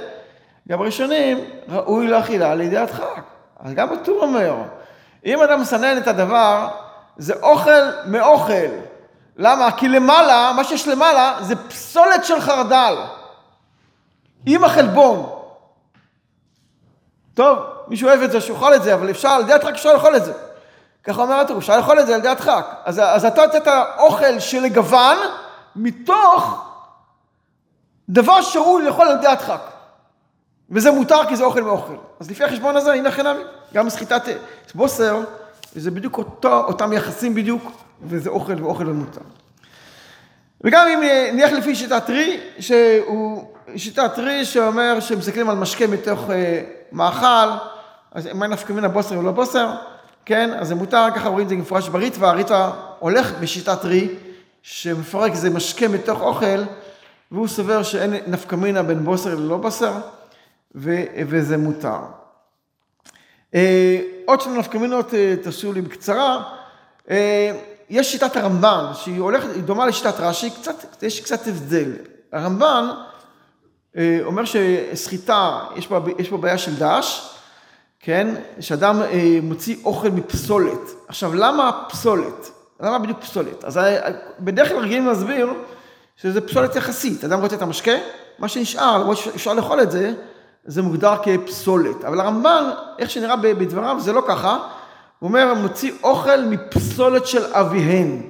גם 0.69 0.82
ראשונים, 0.82 1.45
ראוי 1.69 2.08
לאכילה 2.08 2.56
לידי 2.56 2.78
הדחק. 2.78 3.21
אז 3.60 3.73
גם 3.73 3.93
הטור 3.93 4.21
אומר, 4.21 4.56
אם 5.26 5.41
אדם 5.41 5.62
מסנן 5.62 5.97
את 5.97 6.08
הדבר, 6.08 6.67
זה 7.17 7.34
אוכל 7.41 7.82
מאוכל. 8.06 8.54
למה? 9.38 9.71
כי 9.71 9.88
למעלה, 9.88 10.52
מה 10.56 10.63
שיש 10.63 10.88
למעלה, 10.88 11.38
זה 11.41 11.56
פסולת 11.56 12.26
של 12.26 12.41
חרדל. 12.41 12.95
עם 14.45 14.63
החלבון. 14.63 15.30
טוב, 17.34 17.58
מישהו 17.88 18.10
אוהב 18.10 18.21
את 18.21 18.32
זה, 18.32 18.41
שיאכל 18.41 18.76
את 18.76 18.84
זה, 18.84 18.93
אבל 18.93 19.10
אפשר, 19.10 19.30
על 19.30 19.41
ידי 19.41 19.54
אפשר 19.69 19.93
לאכול 19.93 20.15
את 20.15 20.26
זה. 20.26 20.34
ככה 21.08 21.22
אומר 21.22 21.36
הטור, 21.36 21.58
אפשר 21.58 21.78
לאכול 21.78 22.00
את 22.00 22.08
זה 22.08 22.13
על 22.13 22.20
ידי 22.20 22.30
הדחק. 22.30 22.65
אז, 22.86 23.00
אז 23.00 23.26
אתה 23.26 23.43
הוצאת 23.43 23.67
אוכל 23.98 24.39
של 24.39 24.62
לגוון, 24.62 25.17
מתוך 25.76 26.65
דבר 28.10 28.41
שראוי 28.41 28.84
לאכול 28.84 29.08
על 29.08 29.17
ידי 29.17 29.28
הדחק. 29.28 29.62
וזה 30.72 30.91
מותר 30.91 31.26
כי 31.28 31.36
זה 31.36 31.43
אוכל 31.43 31.62
מאוכל. 31.62 31.96
אז 32.20 32.32
לפי 32.32 32.43
החשבון 32.43 32.76
הזה, 32.76 32.93
הנה 32.93 33.12
חינמי. 33.12 33.43
גם 33.74 33.89
סחיטת 33.89 34.22
בוסר, 34.76 35.20
זה 35.76 35.91
בדיוק 35.91 36.17
אותו, 36.17 36.63
אותם 36.63 36.93
יחסים 36.93 37.36
בדיוק, 37.36 37.63
וזה 38.04 38.30
אוכל 38.30 38.63
ואוכל 38.63 38.89
ומותר. 38.89 39.22
וגם 40.63 40.88
אם 40.88 41.02
נלך 41.34 41.52
לפי 41.52 41.76
שיטת 41.76 42.10
רי, 42.10 42.39
שהוא 42.60 43.43
שיטת 43.76 44.20
רי 44.20 44.46
שאומר 44.46 45.00
שמסתכלים 45.00 45.50
על 45.50 45.56
משקה 45.56 45.88
מתוך 45.88 46.30
אה, 46.30 46.62
מאכל, 46.91 47.50
אז 48.12 48.30
מה 48.34 48.48
נפקא 48.48 48.74
מן 48.74 48.86
הבוסר 48.86 49.20
ולא 49.20 49.32
בוסר, 49.32 49.70
כן? 50.27 50.53
אז 50.53 50.67
זה 50.67 50.75
מותר, 50.75 51.05
ככה 51.15 51.29
רואים 51.29 51.45
את 51.45 51.49
זה 51.49 51.55
מפורש 51.55 51.89
בריטווה, 51.89 52.29
הריטווה 52.29 52.71
הולך 52.99 53.31
בשיטת 53.39 53.85
רי, 53.85 54.09
שמפרק 54.61 55.33
זה 55.35 55.49
משקה 55.49 55.87
מתוך 55.87 56.21
אוכל, 56.21 56.63
והוא 57.31 57.47
סובר 57.47 57.83
שאין 57.83 58.13
נפקא 58.27 58.55
מינה 58.55 58.83
בין 58.83 59.05
בוסר 59.05 59.35
ללא 59.35 59.57
בוסר, 59.57 59.93
ו- 60.75 61.03
וזה 61.27 61.57
מותר. 61.57 61.99
אה, 63.55 64.01
עוד 64.25 64.41
שני 64.41 64.57
נפקא 64.57 64.77
מינות, 64.77 65.13
אה, 65.13 65.35
תרשו 65.43 65.73
לי 65.73 65.81
בקצרה. 65.81 66.43
אה, 67.09 67.51
יש 67.89 68.11
שיטת 68.11 68.35
הרמב"ן, 68.35 68.85
שהיא 68.93 69.19
הולכת, 69.19 69.49
היא 69.55 69.63
דומה 69.63 69.85
לשיטת 69.85 70.19
רש"י, 70.19 70.49
יש 71.01 71.19
קצת 71.19 71.47
הבדל. 71.47 71.91
הרמב"ן 72.31 72.89
אה, 73.97 74.19
אומר 74.23 74.43
שסחיטה, 74.45 75.59
יש 76.17 76.31
בה 76.31 76.37
בעיה 76.37 76.57
של 76.57 76.75
דש, 76.75 77.37
כן? 78.08 78.28
שאדם 78.60 79.02
אה, 79.02 79.39
מוציא 79.43 79.76
אוכל 79.86 80.10
מפסולת. 80.10 80.91
עכשיו, 81.08 81.36
למה 81.36 81.72
פסולת? 81.89 82.52
למה 82.80 83.00
בדיוק 83.00 83.20
פסולת? 83.20 83.63
אז 83.63 83.78
אה, 83.78 84.10
בדרך 84.39 84.70
כלל 84.70 84.78
רגילים 84.78 85.08
להסביר 85.08 85.54
שזה 86.15 86.41
פסולת 86.41 86.76
יחסית. 86.76 87.24
אדם 87.24 87.41
רוצה 87.41 87.56
את 87.56 87.62
המשקה, 87.62 87.91
מה 88.39 88.48
שנשאר, 88.48 88.98
למרות 88.98 89.17
שאפשר 89.17 89.54
לאכול 89.54 89.82
את 89.82 89.91
זה, 89.91 90.13
זה 90.65 90.82
מוגדר 90.82 91.13
כפסולת. 91.24 92.06
אבל 92.06 92.20
הרמב"ן, 92.20 92.63
איך 93.00 93.10
שנראה 93.10 93.36
בדבריו, 93.36 93.98
זה 94.00 94.13
לא 94.13 94.24
ככה. 94.28 94.58
הוא 95.20 95.28
אומר, 95.28 95.54
מוציא 95.54 95.91
אוכל 96.04 96.41
מפסולת 96.41 97.28
של 97.28 97.54
אביהן. 97.54 98.22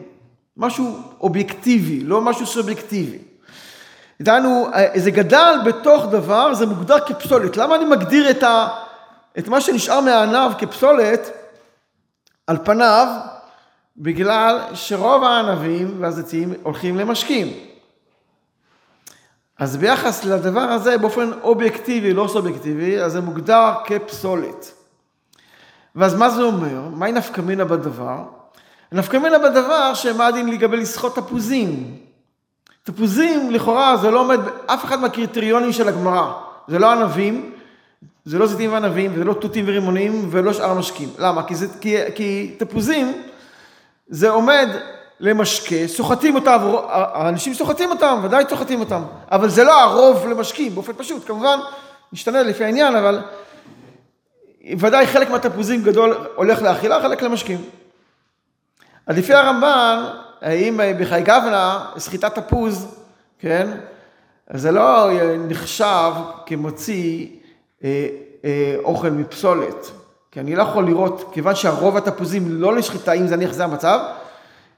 משהו 0.57 0.99
אובייקטיבי, 1.21 1.99
לא 1.99 2.21
משהו 2.21 2.45
סובייקטיבי. 2.45 3.17
דהיינו, 4.21 4.67
זה 4.95 5.11
גדל 5.11 5.55
בתוך 5.65 6.05
דבר, 6.11 6.53
זה 6.53 6.65
מוגדר 6.65 6.99
כפסולת. 6.99 7.57
למה 7.57 7.75
אני 7.75 7.85
מגדיר 7.85 8.29
את, 8.29 8.43
ה, 8.43 8.67
את 9.39 9.47
מה 9.47 9.61
שנשאר 9.61 10.01
מהענב 10.01 10.53
כפסולת 10.57 11.31
על 12.47 12.57
פניו? 12.63 13.07
בגלל 13.97 14.59
שרוב 14.73 15.23
הענבים 15.23 15.97
והזיתים 15.99 16.53
הולכים 16.63 16.97
למשקים. 16.97 17.47
אז 19.59 19.77
ביחס 19.77 20.25
לדבר 20.25 20.59
הזה, 20.59 20.97
באופן 20.97 21.31
אובייקטיבי, 21.41 22.13
לא 22.13 22.27
סובייקטיבי, 22.27 22.99
אז 22.99 23.11
זה 23.11 23.21
מוגדר 23.21 23.73
כפסולת. 23.85 24.71
ואז 25.95 26.15
מה 26.15 26.29
זה 26.29 26.41
אומר? 26.41 26.81
מהי 26.93 27.11
נפקא 27.11 27.41
מינה 27.41 27.65
בדבר? 27.65 28.23
נפקא 28.91 29.17
מינה 29.17 29.39
בדבר 29.39 29.93
שמה 29.93 30.27
הדין 30.27 30.49
לגבי 30.49 30.77
לסחוט 30.77 31.15
תפוזים. 31.19 31.97
תפוזים, 32.83 33.51
לכאורה, 33.51 33.97
זה 33.97 34.11
לא 34.11 34.19
עומד 34.19 34.39
באף 34.39 34.85
אחד 34.85 34.99
מהקריטריונים 34.99 35.71
של 35.71 35.87
הגמרא. 35.87 36.33
זה 36.67 36.79
לא 36.79 36.91
ענבים, 36.91 37.51
זה 38.25 38.39
לא 38.39 38.47
זיתים 38.47 38.73
וענבים, 38.73 39.15
זה 39.15 39.23
לא 39.23 39.33
תותים 39.33 39.65
ורימונים, 39.67 40.27
ולא 40.31 40.53
שאר 40.53 40.73
משקים. 40.73 41.09
למה? 41.17 41.43
כי, 41.43 41.55
זה, 41.55 41.67
כי, 41.81 41.97
כי 42.15 42.55
תפוזים, 42.57 43.23
זה 44.07 44.29
עומד 44.29 44.67
למשקה, 45.19 45.87
סוחטים 45.87 46.35
אותם, 46.35 46.57
האנשים 46.89 47.53
סוחטים 47.53 47.89
אותם, 47.89 48.19
ודאי 48.23 48.43
סוחטים 48.49 48.79
אותם, 48.79 49.01
אבל 49.31 49.49
זה 49.49 49.63
לא 49.63 49.81
הרוב 49.81 50.27
למשקים, 50.27 50.75
באופן 50.75 50.93
פשוט, 50.97 51.27
כמובן, 51.27 51.59
משתנה 52.13 52.43
לפי 52.43 52.63
העניין, 52.63 52.95
אבל 52.95 53.21
ודאי 54.79 55.07
חלק 55.07 55.29
מהתפוזים 55.29 55.83
גדול 55.83 56.27
הולך 56.35 56.61
לאכילה, 56.61 57.01
חלק 57.01 57.21
למשקים. 57.21 57.61
אז 59.07 59.17
לפי 59.17 59.33
הרמב"ן, 59.33 60.03
האם 60.41 60.79
בחי 60.99 61.21
גבנה, 61.21 61.85
סחיטת 61.97 62.39
תפוז, 62.39 62.97
כן, 63.39 63.69
זה 64.53 64.71
לא 64.71 65.09
נחשב 65.47 66.11
כמוציא 66.45 67.27
אוכל 68.83 69.09
מפסולת, 69.09 69.91
כי 70.31 70.39
אני 70.39 70.55
לא 70.55 70.63
יכול 70.63 70.85
לראות, 70.85 71.29
כיוון 71.31 71.55
שהרוב 71.55 71.97
התפוזים 71.97 72.43
לא 72.47 72.75
לשחיטה, 72.75 73.11
אם 73.11 73.27
זה 73.27 73.35
נניח 73.35 73.53
זה 73.53 73.63
המצב, 73.63 73.99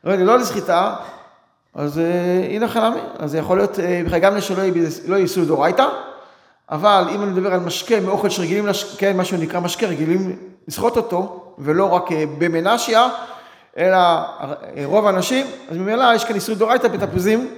לא 0.03 0.37
לשחיטה, 0.37 0.95
אז 1.73 1.99
אה, 1.99 2.47
הנה 2.49 2.67
חלמי, 2.67 2.99
אז 3.19 3.31
זה 3.31 3.37
יכול 3.37 3.57
להיות 3.57 3.79
אה, 3.79 4.01
בחי 4.05 4.19
גבנה 4.19 4.41
שלא 4.41 4.63
לא 5.07 5.15
ייסעו 5.15 5.45
דורייתא, 5.45 5.87
אבל 6.69 7.03
אם 7.15 7.23
אני 7.23 7.31
מדבר 7.31 7.53
על 7.53 7.59
משקה 7.59 7.99
מאוכל 7.99 8.29
שרגילים, 8.29 8.67
לש... 8.67 8.95
כן, 8.97 9.17
מה 9.17 9.25
שנקרא 9.25 9.59
משקה, 9.59 9.87
רגילים 9.87 10.35
לסחוט 10.67 10.97
אותו, 10.97 11.53
ולא 11.57 11.85
רק 11.85 12.09
במנשיה, 12.37 13.09
אלא 13.77 13.97
רוב 14.85 15.05
האנשים, 15.05 15.45
אז 15.69 15.77
ממילא 15.77 16.15
יש 16.15 16.25
כאן 16.25 16.35
איסור 16.35 16.55
דורייתא 16.55 16.87
בתפוזים, 16.87 17.55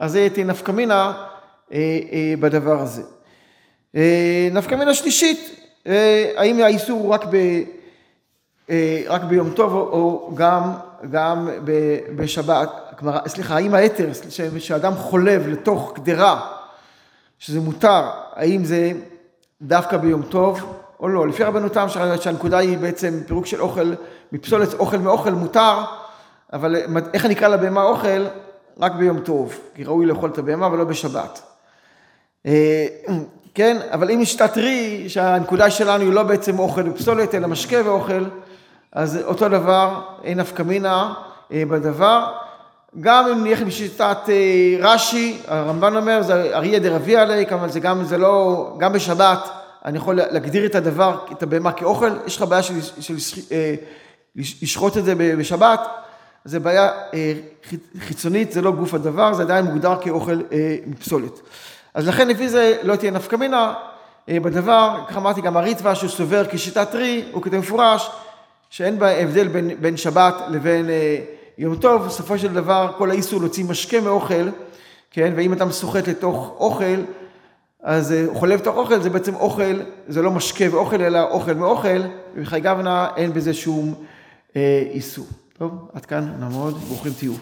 אז 0.00 0.12
זה 0.12 0.28
תהיה 0.32 0.46
נפקא 0.46 0.72
מינה 0.72 1.12
אה, 1.72 1.78
אה, 2.12 2.34
בדבר 2.40 2.80
הזה. 2.80 3.02
אה, 3.96 4.48
נפקא 4.52 4.74
מינה 4.74 4.94
שלישית, 4.94 5.56
האם 6.36 6.60
האיסור 6.62 7.00
הוא 7.00 7.14
רק, 7.14 7.24
ב, 7.30 7.36
רק 9.06 9.22
ביום 9.22 9.50
טוב 9.50 9.72
או 9.72 10.30
גם, 10.34 10.72
גם 11.10 11.48
בשבת, 12.16 12.70
כלומר, 12.98 13.18
סליחה, 13.26 13.54
האם 13.54 13.74
היתר, 13.74 14.08
שאדם 14.58 14.94
חולב 14.94 15.48
לתוך 15.48 15.92
קדרה, 15.94 16.40
שזה 17.38 17.60
מותר, 17.60 18.10
האם 18.32 18.64
זה 18.64 18.92
דווקא 19.62 19.96
ביום 19.96 20.22
טוב 20.22 20.76
או 21.00 21.08
לא? 21.08 21.28
לפי 21.28 21.44
רבנו 21.44 21.68
תם 21.68 21.86
שהנקודה 22.20 22.58
היא 22.58 22.78
בעצם 22.78 23.20
פירוק 23.26 23.46
של 23.46 23.60
אוכל, 23.60 23.94
מפסולת 24.32 24.74
אוכל 24.74 24.98
מאוכל 24.98 25.30
מותר, 25.30 25.84
אבל 26.52 26.76
איך 27.14 27.24
אני 27.24 27.34
אקרא 27.34 27.48
לבהמה 27.48 27.82
אוכל? 27.82 28.26
רק 28.80 28.92
ביום 28.92 29.20
טוב, 29.20 29.60
כי 29.74 29.84
ראוי 29.84 30.06
לאכול 30.06 30.30
את 30.30 30.38
הבהמה 30.38 30.68
ולא 30.72 30.84
בשבת. 30.84 31.42
אה, 33.50 33.54
כן, 33.54 33.76
אבל 33.90 34.10
אם 34.10 34.20
יש 34.20 34.34
תתרי, 34.34 35.04
שהנקודה 35.08 35.70
שלנו 35.70 36.04
היא 36.04 36.12
לא 36.12 36.22
בעצם 36.22 36.58
אוכל 36.58 36.88
ופסולת, 36.88 37.34
אלא 37.34 37.48
משקה 37.48 37.76
ואוכל, 37.84 38.24
אז 38.92 39.18
אותו 39.24 39.48
דבר, 39.48 40.00
אין 40.24 40.40
נפקא 40.40 40.62
מינה 40.62 41.14
אה, 41.52 41.62
בדבר. 41.68 42.26
גם 43.00 43.26
אם 43.26 43.44
נלך 43.44 43.62
בשיטת 43.62 44.18
אה, 44.28 44.76
רש"י, 44.80 45.38
הרמב"ן 45.46 45.96
אומר, 45.96 46.22
זה 46.22 46.56
אריה 46.56 46.78
דרבי 46.78 47.16
עליק, 47.16 47.52
אבל 47.52 47.68
זה 47.68 47.80
גם, 47.80 48.04
זה 48.04 48.18
לא, 48.18 48.74
גם 48.78 48.92
בשבת, 48.92 49.48
אני 49.84 49.96
יכול 49.96 50.14
להגדיר 50.14 50.66
את 50.66 50.74
הדבר, 50.74 51.18
את 51.32 51.42
הבהמה 51.42 51.72
כאוכל, 51.72 52.10
יש 52.26 52.36
לך 52.36 52.42
בעיה 52.42 52.62
של, 52.62 52.80
של, 53.00 53.18
של 53.18 53.44
לשחוט 54.36 54.96
את 54.96 55.04
זה 55.04 55.14
בשבת, 55.14 55.80
זה 56.44 56.60
בעיה 56.60 56.88
אה, 57.14 57.32
חיצונית, 58.00 58.52
זה 58.52 58.62
לא 58.62 58.72
גוף 58.72 58.94
הדבר, 58.94 59.34
זה 59.34 59.42
עדיין 59.42 59.64
מוגדר 59.64 59.94
כאוכל 60.00 60.40
אה, 60.52 60.76
מפסולת. 60.86 61.40
אז 61.94 62.08
לכן 62.08 62.28
לפי 62.28 62.48
זה 62.48 62.76
לא 62.82 62.96
תהיה 62.96 63.10
נפקא 63.10 63.36
מינה 63.36 63.74
אה, 64.28 64.40
בדבר, 64.40 65.04
כך 65.08 65.16
אמרתי 65.16 65.40
גם 65.40 65.56
הריטב"א 65.56 65.94
שהוא 65.94 66.10
סובר 66.10 66.44
כשיטת 66.50 66.94
רי, 66.94 67.24
הוא 67.32 67.42
כתב 67.42 67.56
מפורש, 67.56 68.10
שאין 68.70 68.98
בה 68.98 69.10
הבדל 69.10 69.48
בין, 69.48 69.70
בין 69.80 69.96
שבת 69.96 70.34
לבין 70.48 70.86
יום 71.58 71.76
טוב, 71.76 72.06
בסופו 72.06 72.38
של 72.38 72.54
דבר 72.54 72.92
כל 72.98 73.10
האיסור 73.10 73.40
להוציא 73.40 73.64
משקה 73.64 74.00
מאוכל, 74.00 74.48
כן, 75.10 75.32
ואם 75.36 75.52
אתה 75.52 75.64
משוחט 75.64 76.08
לתוך 76.08 76.54
אוכל, 76.58 77.02
אז 77.82 78.14
חולב 78.34 78.60
לתוך 78.60 78.76
אוכל 78.76 79.00
זה 79.00 79.10
בעצם 79.10 79.34
אוכל, 79.34 79.80
זה 80.08 80.22
לא 80.22 80.30
משקה 80.30 80.64
ואוכל, 80.70 81.02
אלא 81.02 81.22
אוכל 81.22 81.54
מאוכל, 81.54 82.02
ובחי 82.34 82.60
גבנה 82.60 83.08
אין 83.16 83.32
בזה 83.32 83.54
שום 83.54 83.94
אה, 84.56 84.82
איסור. 84.90 85.26
טוב, 85.58 85.88
עד 85.92 86.06
כאן 86.06 86.34
נעמוד, 86.38 86.74
ברוכים 86.74 87.12
תהיו. 87.12 87.32